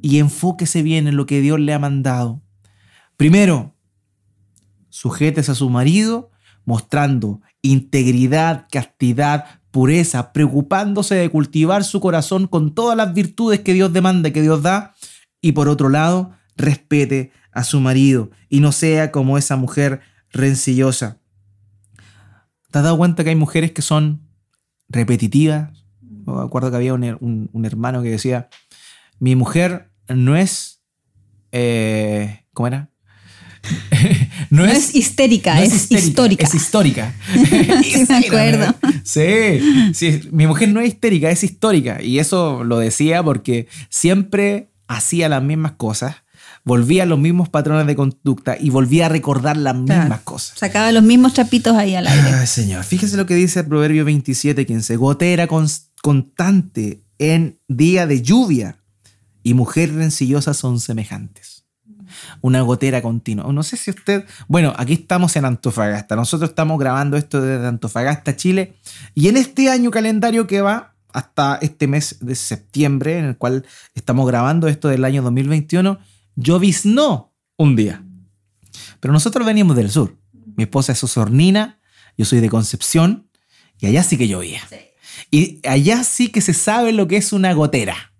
y 0.02 0.18
enfóquese 0.18 0.82
bien 0.82 1.08
en 1.08 1.16
lo 1.16 1.26
que 1.26 1.40
Dios 1.40 1.58
le 1.58 1.72
ha 1.72 1.78
mandado. 1.78 2.42
Primero, 3.16 3.74
sujétese 4.88 5.52
a 5.52 5.54
su 5.54 5.70
marido 5.70 6.30
mostrando 6.64 7.40
integridad, 7.62 8.66
castidad, 8.70 9.60
pureza, 9.70 10.32
preocupándose 10.32 11.14
de 11.14 11.30
cultivar 11.30 11.84
su 11.84 12.00
corazón 12.00 12.46
con 12.46 12.74
todas 12.74 12.96
las 12.96 13.14
virtudes 13.14 13.60
que 13.60 13.74
Dios 13.74 13.92
demanda, 13.92 14.30
que 14.30 14.42
Dios 14.42 14.62
da. 14.62 14.94
Y 15.40 15.52
por 15.52 15.68
otro 15.68 15.88
lado, 15.88 16.32
respete 16.56 17.32
a 17.52 17.64
su 17.64 17.80
marido 17.80 18.30
y 18.48 18.60
no 18.60 18.72
sea 18.72 19.10
como 19.10 19.38
esa 19.38 19.56
mujer 19.56 20.00
rencillosa. 20.30 21.19
¿Te 22.70 22.78
has 22.78 22.84
dado 22.84 22.96
cuenta 22.96 23.24
que 23.24 23.30
hay 23.30 23.36
mujeres 23.36 23.72
que 23.72 23.82
son 23.82 24.20
repetitivas? 24.88 25.70
Me 26.00 26.40
acuerdo 26.42 26.70
que 26.70 26.76
había 26.76 26.94
un, 26.94 27.50
hermano 27.64 28.02
que 28.02 28.10
decía, 28.10 28.48
mi 29.18 29.34
mujer 29.36 29.90
no 30.08 30.36
es... 30.36 30.80
Eh, 31.52 32.44
¿Cómo 32.52 32.68
era? 32.68 32.90
no, 34.50 34.64
es, 34.64 34.94
histérica, 34.94 35.62
es, 35.62 35.90
histórica. 35.90 36.46
Es 36.46 36.54
histórica. 36.54 37.14
sí, 37.82 38.04
me 38.08 38.16
acuerdo. 38.18 38.74
Sí, 39.02 39.92
sí, 39.92 40.28
mi 40.30 40.46
mujer 40.46 40.70
no 40.70 40.80
es 40.80 40.88
histérica, 40.88 41.30
es 41.30 41.44
histórica. 41.44 42.00
Y 42.02 42.20
eso 42.20 42.64
lo 42.64 42.78
decía 42.78 43.22
porque 43.22 43.68
siempre 43.88 44.70
hacía 44.86 45.28
las 45.28 45.42
mismas 45.42 45.72
cosas 45.72 46.16
volvía 46.70 47.02
a 47.02 47.06
los 47.06 47.18
mismos 47.18 47.48
patrones 47.48 47.84
de 47.88 47.96
conducta 47.96 48.56
y 48.56 48.70
volvía 48.70 49.06
a 49.06 49.08
recordar 49.08 49.56
las 49.56 49.74
mismas 49.74 50.20
cosas. 50.20 50.56
Sacaba 50.56 50.92
los 50.92 51.02
mismos 51.02 51.34
trapitos 51.34 51.76
ahí 51.76 51.96
al 51.96 52.06
aire. 52.06 52.32
Ay, 52.32 52.46
señor. 52.46 52.84
Fíjese 52.84 53.16
lo 53.16 53.26
que 53.26 53.34
dice 53.34 53.58
el 53.58 53.66
Proverbio 53.66 54.04
27, 54.04 54.64
15. 54.64 54.94
Gotera 54.94 55.48
constante 55.48 57.02
en 57.18 57.58
día 57.66 58.06
de 58.06 58.22
lluvia 58.22 58.78
y 59.42 59.54
mujer 59.54 59.92
rencillosa 59.92 60.54
son 60.54 60.78
semejantes. 60.78 61.64
Una 62.40 62.60
gotera 62.60 63.02
continua. 63.02 63.52
No 63.52 63.64
sé 63.64 63.76
si 63.76 63.90
usted. 63.90 64.24
Bueno, 64.46 64.72
aquí 64.76 64.92
estamos 64.92 65.34
en 65.34 65.46
Antofagasta. 65.46 66.14
Nosotros 66.14 66.50
estamos 66.50 66.78
grabando 66.78 67.16
esto 67.16 67.40
desde 67.40 67.66
Antofagasta, 67.66 68.36
Chile. 68.36 68.76
Y 69.16 69.26
en 69.26 69.36
este 69.36 69.70
año 69.70 69.90
calendario 69.90 70.46
que 70.46 70.60
va 70.60 70.94
hasta 71.12 71.58
este 71.62 71.88
mes 71.88 72.18
de 72.20 72.36
septiembre, 72.36 73.18
en 73.18 73.24
el 73.24 73.36
cual 73.36 73.66
estamos 73.96 74.24
grabando 74.28 74.68
esto 74.68 74.86
del 74.86 75.04
año 75.04 75.20
2021, 75.22 75.98
lloviznó 76.36 77.34
un 77.56 77.76
día. 77.76 78.04
Pero 79.00 79.12
nosotros 79.12 79.46
venimos 79.46 79.76
del 79.76 79.90
sur. 79.90 80.18
Mi 80.56 80.64
esposa 80.64 80.92
es 80.92 81.02
osornina, 81.02 81.80
yo 82.16 82.24
soy 82.24 82.40
de 82.40 82.48
Concepción, 82.48 83.28
y 83.78 83.86
allá 83.86 84.02
sí 84.02 84.18
que 84.18 84.28
llovía. 84.28 84.60
Y 85.30 85.66
allá 85.66 86.04
sí 86.04 86.28
que 86.28 86.40
se 86.40 86.54
sabe 86.54 86.92
lo 86.92 87.08
que 87.08 87.16
es 87.16 87.32
una 87.32 87.52
gotera. 87.52 88.12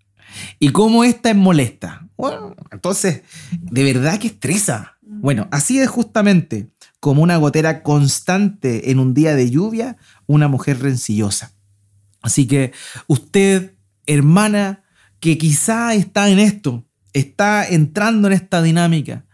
Y 0.59 0.71
cómo 0.71 1.05
esta 1.05 1.31
es 1.31 1.37
molesta. 1.37 2.09
Bueno, 2.17 2.55
entonces, 2.71 3.23
de 3.51 3.85
verdad 3.85 4.19
que 4.19 4.29
estresa. 4.29 4.99
Bueno, 5.03 5.49
así 5.51 5.79
es 5.79 5.89
justamente 5.89 6.71
como 7.01 7.23
una 7.23 7.37
gotera 7.37 7.83
constante 7.83 8.91
en 8.91 8.99
un 8.99 9.15
día 9.15 9.35
de 9.35 9.51
lluvia, 9.51 9.97
una 10.27 10.49
mujer 10.49 10.81
rencillosa. 10.81 11.53
Así 12.23 12.47
que 12.47 12.73
usted, 13.07 13.75
hermana, 14.07 14.85
que 15.19 15.39
quizá 15.39 15.95
está 15.95 16.29
en 16.31 16.39
esto, 16.39 16.87
está 17.13 17.67
entrando 17.67 18.29
en 18.29 18.35
esta 18.35 18.63
dinámica, 18.63 19.25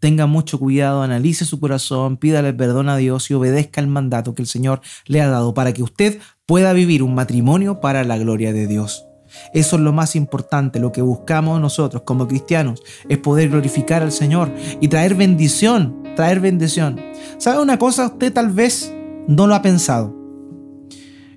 tenga 0.00 0.26
mucho 0.26 0.58
cuidado, 0.58 1.02
analice 1.02 1.44
su 1.44 1.60
corazón, 1.60 2.16
pídale 2.16 2.52
perdón 2.52 2.88
a 2.88 2.96
Dios 2.96 3.30
y 3.30 3.34
obedezca 3.34 3.80
el 3.80 3.86
mandato 3.86 4.34
que 4.34 4.42
el 4.42 4.48
Señor 4.48 4.80
le 5.06 5.20
ha 5.20 5.28
dado 5.28 5.54
para 5.54 5.72
que 5.72 5.82
usted 5.82 6.18
pueda 6.46 6.72
vivir 6.72 7.02
un 7.02 7.14
matrimonio 7.14 7.80
para 7.80 8.02
la 8.02 8.18
gloria 8.18 8.52
de 8.52 8.66
Dios. 8.66 9.06
Eso 9.54 9.76
es 9.76 9.82
lo 9.82 9.92
más 9.92 10.16
importante, 10.16 10.80
lo 10.80 10.90
que 10.90 11.02
buscamos 11.02 11.60
nosotros 11.60 12.02
como 12.02 12.26
cristianos, 12.26 12.82
es 13.08 13.18
poder 13.18 13.50
glorificar 13.50 14.02
al 14.02 14.10
Señor 14.10 14.52
y 14.80 14.88
traer 14.88 15.14
bendición, 15.14 16.02
traer 16.16 16.40
bendición. 16.40 17.00
¿Sabe 17.38 17.62
una 17.62 17.78
cosa? 17.78 18.06
Usted 18.06 18.32
tal 18.32 18.50
vez 18.50 18.92
no 19.28 19.46
lo 19.46 19.54
ha 19.54 19.62
pensado. 19.62 20.16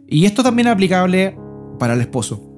Y 0.07 0.25
esto 0.25 0.41
también 0.41 0.67
es 0.67 0.73
aplicable 0.73 1.37
para 1.77 1.93
el 1.93 2.01
esposo. 2.01 2.52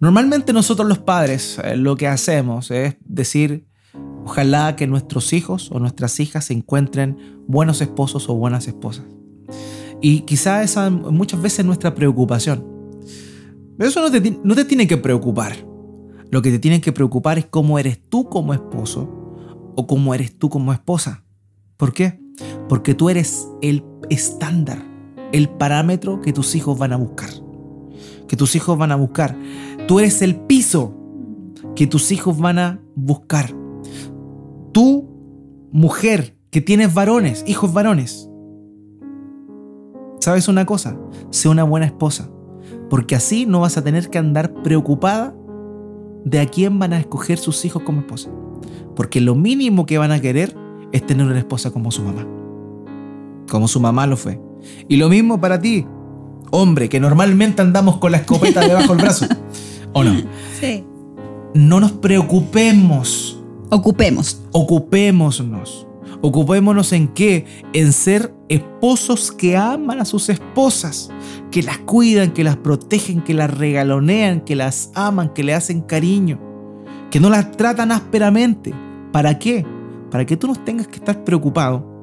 Normalmente 0.00 0.52
nosotros 0.52 0.88
los 0.88 0.98
padres 0.98 1.58
eh, 1.62 1.76
lo 1.76 1.96
que 1.96 2.08
hacemos 2.08 2.70
es 2.70 2.96
decir, 3.04 3.66
ojalá 4.24 4.76
que 4.76 4.86
nuestros 4.86 5.32
hijos 5.32 5.70
o 5.72 5.78
nuestras 5.78 6.20
hijas 6.20 6.46
se 6.46 6.54
encuentren 6.54 7.42
buenos 7.46 7.80
esposos 7.80 8.28
o 8.28 8.34
buenas 8.34 8.66
esposas. 8.66 9.04
Y 10.00 10.20
quizá 10.20 10.62
esa 10.62 10.90
muchas 10.90 11.40
veces 11.40 11.64
nuestra 11.64 11.94
preocupación. 11.94 12.64
Pero 13.78 13.88
eso 13.88 14.00
no 14.00 14.10
te, 14.10 14.38
no 14.42 14.54
te 14.54 14.64
tiene 14.64 14.86
que 14.86 14.96
preocupar. 14.96 15.56
Lo 16.30 16.42
que 16.42 16.50
te 16.50 16.58
tiene 16.58 16.80
que 16.80 16.92
preocupar 16.92 17.38
es 17.38 17.46
cómo 17.46 17.78
eres 17.78 18.00
tú 18.08 18.28
como 18.28 18.54
esposo 18.54 19.08
o 19.76 19.86
cómo 19.86 20.14
eres 20.14 20.36
tú 20.38 20.48
como 20.48 20.72
esposa. 20.72 21.24
¿Por 21.76 21.92
qué? 21.92 22.20
Porque 22.68 22.94
tú 22.94 23.10
eres 23.10 23.48
el 23.62 23.84
estándar, 24.10 24.82
el 25.32 25.48
parámetro 25.48 26.20
que 26.20 26.32
tus 26.32 26.54
hijos 26.54 26.78
van 26.78 26.92
a 26.92 26.96
buscar. 26.96 27.30
Que 28.28 28.36
tus 28.36 28.56
hijos 28.56 28.78
van 28.78 28.92
a 28.92 28.96
buscar. 28.96 29.36
Tú 29.86 29.98
eres 29.98 30.22
el 30.22 30.36
piso 30.36 30.94
que 31.76 31.86
tus 31.86 32.10
hijos 32.12 32.38
van 32.38 32.58
a 32.58 32.80
buscar. 32.94 33.50
Tú, 34.72 35.08
mujer, 35.72 36.36
que 36.50 36.60
tienes 36.60 36.94
varones, 36.94 37.44
hijos 37.46 37.72
varones. 37.72 38.30
¿Sabes 40.20 40.48
una 40.48 40.64
cosa? 40.64 40.96
Sé 41.30 41.48
una 41.48 41.64
buena 41.64 41.86
esposa. 41.86 42.30
Porque 42.88 43.14
así 43.14 43.44
no 43.44 43.60
vas 43.60 43.76
a 43.76 43.84
tener 43.84 44.08
que 44.08 44.18
andar 44.18 44.54
preocupada 44.62 45.34
de 46.24 46.40
a 46.40 46.46
quién 46.46 46.78
van 46.78 46.94
a 46.94 46.98
escoger 46.98 47.36
sus 47.36 47.64
hijos 47.64 47.82
como 47.82 48.00
esposa. 48.00 48.30
Porque 48.96 49.20
lo 49.20 49.34
mínimo 49.34 49.84
que 49.84 49.98
van 49.98 50.12
a 50.12 50.20
querer 50.20 50.56
es 50.92 51.04
tener 51.04 51.26
una 51.26 51.38
esposa 51.38 51.70
como 51.72 51.90
su 51.90 52.02
mamá. 52.02 52.26
Como 53.50 53.68
su 53.68 53.80
mamá 53.80 54.06
lo 54.06 54.16
fue. 54.16 54.40
Y 54.88 54.96
lo 54.96 55.10
mismo 55.10 55.40
para 55.40 55.60
ti, 55.60 55.86
hombre, 56.50 56.88
que 56.88 57.00
normalmente 57.00 57.60
andamos 57.60 57.98
con 57.98 58.12
la 58.12 58.18
escopeta 58.18 58.60
debajo 58.66 58.94
del 58.94 59.02
brazo. 59.02 59.26
¿O 59.94 60.04
no? 60.04 60.12
Sí. 60.60 60.84
No 61.54 61.80
nos 61.80 61.92
preocupemos. 61.92 63.40
Ocupemos. 63.70 64.42
Ocupémonos. 64.52 65.86
Ocupémonos 66.20 66.92
en 66.92 67.08
qué? 67.08 67.46
En 67.72 67.92
ser 67.92 68.34
esposos 68.48 69.30
que 69.30 69.56
aman 69.56 70.00
a 70.00 70.04
sus 70.04 70.28
esposas, 70.28 71.10
que 71.50 71.62
las 71.62 71.78
cuidan, 71.78 72.32
que 72.32 72.44
las 72.44 72.56
protegen, 72.56 73.22
que 73.22 73.34
las 73.34 73.56
regalonean, 73.56 74.40
que 74.40 74.56
las 74.56 74.90
aman, 74.94 75.32
que 75.32 75.44
le 75.44 75.54
hacen 75.54 75.80
cariño, 75.80 76.40
que 77.10 77.20
no 77.20 77.30
las 77.30 77.52
tratan 77.52 77.92
ásperamente. 77.92 78.74
¿Para 79.12 79.38
qué? 79.38 79.64
Para 80.10 80.26
que 80.26 80.36
tú 80.36 80.48
no 80.48 80.56
tengas 80.56 80.88
que 80.88 80.96
estar 80.96 81.22
preocupado 81.22 81.94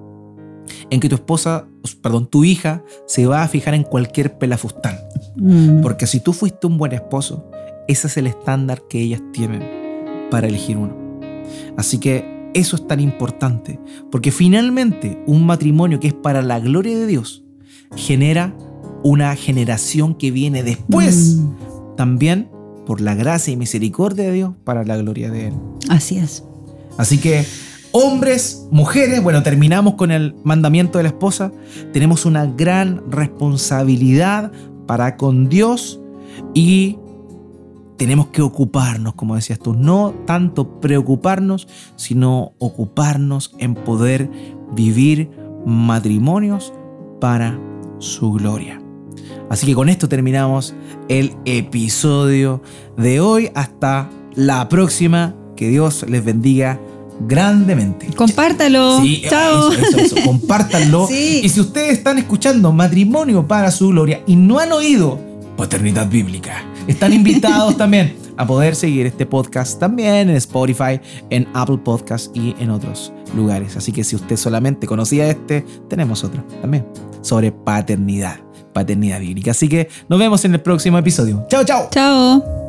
en 0.89 0.99
que 0.99 1.09
tu 1.09 1.15
esposa, 1.15 1.67
perdón, 2.01 2.27
tu 2.27 2.45
hija 2.45 2.83
se 3.05 3.25
va 3.25 3.43
a 3.43 3.47
fijar 3.47 3.73
en 3.73 3.83
cualquier 3.83 4.37
pelafustán. 4.37 4.97
Mm. 5.35 5.81
Porque 5.81 6.07
si 6.07 6.19
tú 6.21 6.31
fuiste 6.31 6.67
un 6.67 6.77
buen 6.77 6.93
esposo, 6.93 7.50
ese 7.91 8.07
es 8.07 8.17
el 8.17 8.27
estándar 8.27 8.83
que 8.89 8.99
ellas 9.01 9.21
tienen 9.33 9.63
para 10.29 10.47
elegir 10.47 10.77
uno. 10.77 10.95
Así 11.77 11.97
que 11.97 12.49
eso 12.53 12.75
es 12.75 12.87
tan 12.87 12.99
importante, 12.99 13.79
porque 14.11 14.31
finalmente 14.31 15.21
un 15.25 15.45
matrimonio 15.45 15.99
que 15.99 16.07
es 16.07 16.13
para 16.13 16.41
la 16.41 16.59
gloria 16.59 16.97
de 16.97 17.07
Dios 17.07 17.43
genera 17.95 18.55
una 19.03 19.35
generación 19.35 20.15
que 20.15 20.31
viene 20.31 20.63
después, 20.63 21.37
Mm. 21.37 21.95
también 21.95 22.49
por 22.85 23.01
la 23.01 23.15
gracia 23.15 23.53
y 23.53 23.57
misericordia 23.57 24.25
de 24.25 24.31
Dios 24.33 24.53
para 24.63 24.83
la 24.83 24.97
gloria 24.97 25.29
de 25.29 25.47
Él. 25.47 25.53
Así 25.89 26.17
es. 26.17 26.43
Así 26.97 27.17
que, 27.19 27.45
hombres, 27.91 28.67
mujeres, 28.71 29.23
bueno, 29.23 29.43
terminamos 29.43 29.95
con 29.95 30.11
el 30.11 30.35
mandamiento 30.43 30.97
de 30.97 31.03
la 31.03 31.09
esposa. 31.09 31.51
Tenemos 31.93 32.25
una 32.25 32.45
gran 32.45 33.01
responsabilidad 33.09 34.51
para 34.87 35.15
con 35.17 35.47
Dios 35.49 35.99
y 36.53 36.97
tenemos 38.01 38.29
que 38.29 38.41
ocuparnos, 38.41 39.13
como 39.13 39.35
decías 39.35 39.59
tú, 39.59 39.75
no 39.75 40.15
tanto 40.25 40.79
preocuparnos, 40.79 41.67
sino 41.97 42.53
ocuparnos 42.57 43.53
en 43.59 43.75
poder 43.75 44.27
vivir 44.73 45.29
matrimonios 45.67 46.73
para 47.19 47.59
su 47.99 48.31
gloria. 48.31 48.81
Así 49.51 49.67
que 49.67 49.75
con 49.75 49.87
esto 49.87 50.09
terminamos 50.09 50.73
el 51.09 51.35
episodio 51.45 52.63
de 52.97 53.19
hoy. 53.19 53.51
Hasta 53.53 54.09
la 54.33 54.67
próxima. 54.67 55.35
Que 55.55 55.69
Dios 55.69 56.03
les 56.09 56.25
bendiga 56.25 56.79
grandemente. 57.27 58.07
Compártalo. 58.15 58.99
Sí, 59.01 59.21
Chao. 59.29 59.71
Eso, 59.73 59.79
eso, 59.79 59.99
eso. 59.99 60.15
Compártanlo. 60.25 61.05
Sí. 61.05 61.41
Y 61.43 61.49
si 61.49 61.59
ustedes 61.59 61.99
están 61.99 62.17
escuchando 62.17 62.71
Matrimonio 62.71 63.47
para 63.47 63.69
su 63.69 63.89
Gloria 63.89 64.23
y 64.25 64.37
no 64.37 64.57
han 64.57 64.71
oído 64.71 65.19
Paternidad 65.55 66.09
Bíblica, 66.09 66.65
están 66.87 67.13
invitados 67.13 67.77
también 67.77 68.15
a 68.37 68.45
poder 68.45 68.75
seguir 68.75 69.05
este 69.05 69.25
podcast 69.25 69.79
también 69.79 70.29
en 70.29 70.35
Spotify, 70.37 70.99
en 71.29 71.47
Apple 71.53 71.77
Podcast 71.77 72.35
y 72.35 72.55
en 72.59 72.69
otros 72.69 73.13
lugares. 73.35 73.77
Así 73.77 73.91
que 73.91 74.03
si 74.03 74.15
usted 74.15 74.35
solamente 74.35 74.87
conocía 74.87 75.27
este, 75.27 75.65
tenemos 75.89 76.23
otro 76.23 76.43
también 76.61 76.85
sobre 77.21 77.51
paternidad, 77.51 78.39
paternidad 78.73 79.19
bíblica. 79.19 79.51
Así 79.51 79.67
que 79.67 79.89
nos 80.09 80.19
vemos 80.19 80.43
en 80.45 80.53
el 80.53 80.61
próximo 80.61 80.97
episodio. 80.97 81.45
Chao, 81.49 81.63
chao. 81.63 81.87
Chao. 81.91 82.60